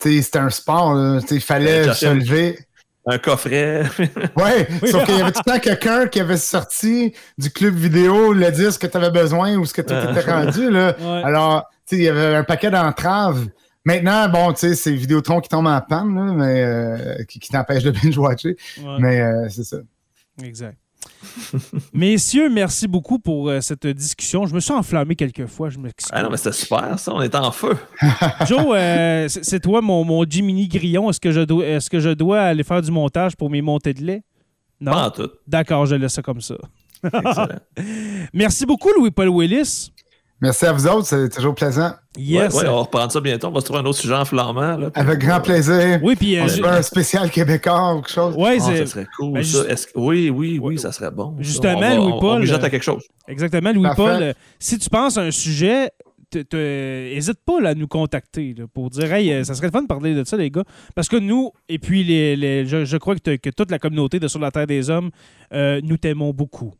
[0.00, 1.20] c'était un sport.
[1.30, 2.58] Il fallait Ouais, se lever.
[3.06, 3.82] Un coffret.
[4.36, 4.90] Ouais, Oui.
[4.90, 8.50] sauf qu'il y avait tout le temps quelqu'un qui avait sorti du club vidéo le
[8.52, 10.70] disque que tu avais besoin ou ce que tu étais rendu.
[10.70, 10.94] Là.
[11.00, 11.22] Ouais.
[11.24, 13.46] Alors, il y avait un paquet d'entraves.
[13.84, 17.48] Maintenant, bon, tu sais, c'est Vidéotron qui tombe en panne, là, mais euh, qui, qui
[17.48, 18.56] t'empêche de binge-watcher.
[18.78, 19.78] Ouais, Mais euh, c'est ça.
[20.44, 20.76] Exact.
[21.92, 24.46] Messieurs, merci beaucoup pour euh, cette discussion.
[24.46, 25.70] Je me suis enflammé quelques fois.
[25.70, 26.10] Je m'excuse.
[26.12, 27.14] Ah non, mais c'était super, ça.
[27.14, 27.76] On était en feu.
[28.46, 31.10] Joe, euh, c'est c'est toi mon, mon Jiminy Grillon.
[31.10, 33.94] Est-ce que, je dois, est-ce que je dois aller faire du montage pour mes montées
[33.94, 34.22] de lait?
[34.80, 34.92] Non?
[34.92, 35.30] Pas en tout.
[35.46, 36.56] D'accord, je laisse ça comme ça.
[37.04, 37.48] Excellent.
[38.32, 39.90] Merci beaucoup, Louis-Paul Willis.
[40.42, 41.92] Merci à vous autres, c'est toujours plaisant.
[42.16, 42.54] Yes.
[42.54, 43.48] Ouais, ouais, on va reprendre ça bientôt.
[43.48, 44.76] On va se trouver un autre sujet enflammant.
[44.78, 46.00] Là, puis- Avec grand plaisir.
[46.02, 46.38] Oui, puis...
[46.38, 48.34] euh, On je- se fait un spécial québécois ou quelque chose.
[48.36, 49.32] ouais, c'est- ça serait cool.
[49.34, 49.58] Ben, ça.
[49.58, 50.76] juste- Est-ce que- Oui, oui, oui, Ouais.
[50.78, 51.36] ça serait bon.
[51.38, 53.04] Justement, va- on- Louis-Paul, On mijote euh, à quelque chose.
[53.28, 54.22] exactement, Louis-Paul.
[54.22, 55.90] Euh, si tu penses à un sujet,
[56.34, 59.86] n'hésite pas là, à nous contacter là, pour dire Hey, ça serait le fun de
[59.86, 60.64] parler de ça, les gars.
[60.94, 64.28] Parce que nous, et puis les, les- je, je crois que, toute la communauté de
[64.28, 65.10] Sur la Terre des Hommes,
[65.52, 66.72] euh, nous t'aimons beaucoup.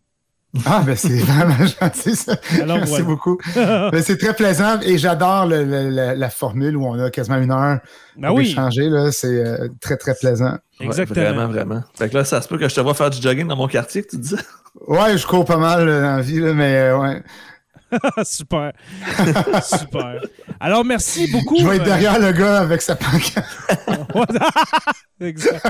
[0.67, 2.35] Ah, ben c'est vraiment gentil, ça.
[2.61, 3.39] Alors, Merci beaucoup.
[3.55, 7.37] Ben, c'est très plaisant et j'adore le- le- la, la formule où on a quasiment
[7.39, 7.79] une heure
[8.17, 8.89] Ben pour oui, échanger.
[8.89, 9.13] là.
[9.13, 10.59] C'est euh, très, très plaisant.
[10.81, 11.25] Ouais, exactement.
[11.27, 11.83] vraiment, vraiment.
[11.97, 13.69] Fait que là, ça se peut que je te vois faire du jogging dans mon
[13.69, 14.37] quartier, que tu disais.
[14.87, 17.23] Ouais, je cours pas mal euh, dans la vie, là, mais euh, ouais.
[18.25, 18.73] Super.
[19.63, 20.21] Super.
[20.59, 21.57] Alors, merci beaucoup.
[21.59, 23.45] Je vais être euh, derrière le gars avec sa pancarte.
[25.21, 25.67] exact.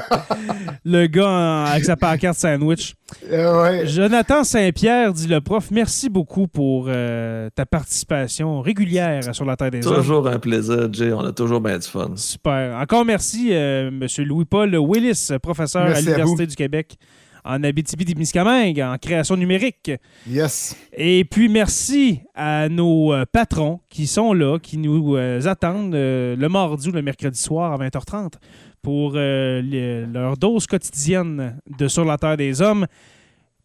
[0.84, 2.94] Le gars en- avec sa pancarte sandwich.
[3.30, 3.86] Euh, ouais.
[3.86, 9.70] Jonathan Saint-Pierre, dit le prof, merci beaucoup pour euh, ta participation régulière sur la Terre
[9.70, 9.96] des Hommes.
[9.96, 11.12] Toujours un plaisir, Jay.
[11.12, 12.10] On a toujours bien du fun.
[12.16, 12.76] Super.
[12.76, 14.06] Encore merci, euh, M.
[14.18, 16.96] Louis-Paul Willis, professeur Merci à à l'Université du Québec
[17.44, 19.90] en Abitibi-Témiscamingue, en création numérique.
[20.28, 20.76] Yes.
[20.96, 26.36] Et puis merci à nos euh, patrons qui sont là, qui nous euh, attendent euh,
[26.36, 28.34] le mardi ou le mercredi soir à 20h30
[28.82, 32.86] pour les- leur dose quotidienne de Sur la Terre des Hommes.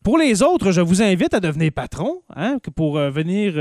[0.03, 3.53] Pour les autres, je vous invite à devenir patron hein, pour venir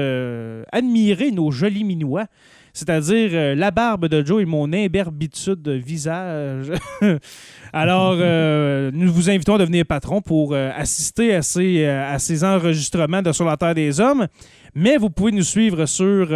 [0.73, 2.27] admirer nos jolis minois,
[2.75, 6.73] c'est-à-dire euh, la barbe de Joe et mon imberbitude de visage.
[7.73, 13.31] Alors, euh, nous vous invitons à devenir patron pour euh, assister à ces, enregistrements de
[13.31, 14.27] Sur la Terre des Hommes.
[14.75, 16.27] Mais vous pouvez nous suivre sur,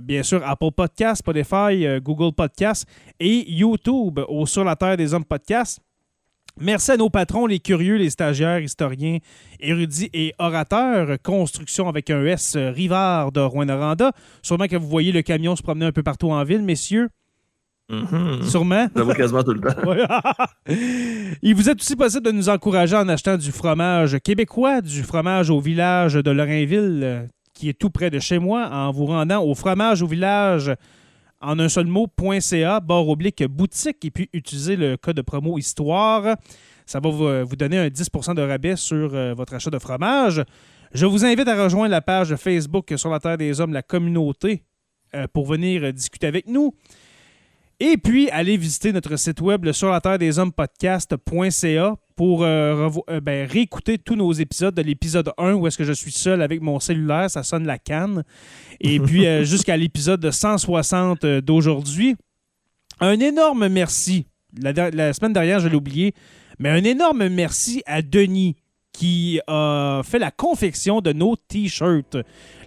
[0.00, 2.86] bien sûr, Apple Podcasts, Spotify, Google Podcasts
[3.18, 5.83] et YouTube au Sur la Terre des Hommes podcast.
[6.60, 9.18] Merci à nos patrons, les curieux, les stagiaires, historiens,
[9.58, 11.16] érudits et orateurs.
[11.20, 14.12] Construction avec un S, Rivard de Rouen-Noranda.
[14.40, 17.08] Sûrement que vous voyez le camion se promener un peu partout en ville, messieurs.
[17.90, 18.42] Mhm.
[18.44, 18.86] Sûrement.
[18.94, 20.46] Vois quasiment tout le temps.
[21.42, 25.50] Il vous est aussi possible de nous encourager en achetant du fromage québécois, du fromage
[25.50, 29.54] au village de Lorrainville, qui est tout près de chez moi, en vous rendant au
[29.56, 30.72] fromage au village
[31.44, 36.36] en un seul mot.ca, barre oblique boutique, et puis utiliser le code de promo histoire.
[36.86, 40.42] Ça va vous, vous donner un 10% de rabais sur euh, votre achat de fromage.
[40.92, 44.62] Je vous invite à rejoindre la page Facebook sur la Terre des Hommes, la communauté,
[45.14, 46.74] euh, pour venir euh, discuter avec nous.
[47.80, 52.44] Et puis, allez visiter notre site web, le sur la terre des hommes podcast.ca pour
[52.44, 56.12] euh, euh, ben, réécouter tous nos épisodes de l'épisode 1 où est-ce que je suis
[56.12, 58.22] seul avec mon cellulaire, ça sonne la canne.
[58.80, 62.14] Et puis, euh, jusqu'à l'épisode 160 euh, d'aujourd'hui.
[63.00, 64.26] Un énorme merci.
[64.56, 66.14] La semaine dernière, je l'ai oublié,
[66.60, 68.54] mais un énorme merci à Denis
[68.96, 72.16] qui a fait la confection de nos t-shirts.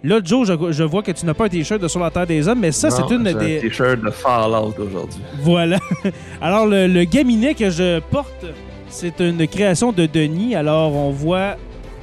[0.04, 2.26] Là, Joe, je, je vois que tu n'as pas un t-shirt de Sur la Terre
[2.26, 3.58] des Hommes, mais ça, c'est une j'ai un des...
[3.60, 5.20] t-shirt de Fallout aujourd'hui.
[5.40, 5.78] Voilà.
[6.40, 8.44] Alors, le, le gaminet que je porte,
[8.88, 10.54] c'est une création de Denis.
[10.54, 11.56] Alors, on voit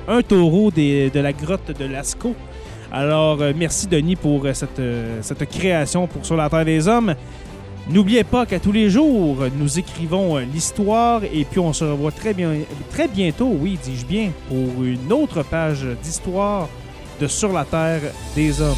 [0.07, 2.35] un taureau des- de la grotte de Lascaux.
[2.91, 6.87] Alors, euh, merci Denis pour euh, cette, euh, cette création pour Sur la Terre des
[6.87, 7.13] Hommes.
[7.87, 12.11] N'oubliez pas qu'à tous les jours, nous écrivons euh, l'histoire et puis on se revoit
[12.11, 12.51] très, bien,
[12.89, 16.67] très bientôt, oui, dis-je bien, pour une autre page d'histoire
[17.21, 18.01] de Sur la Terre
[18.35, 18.75] des Hommes.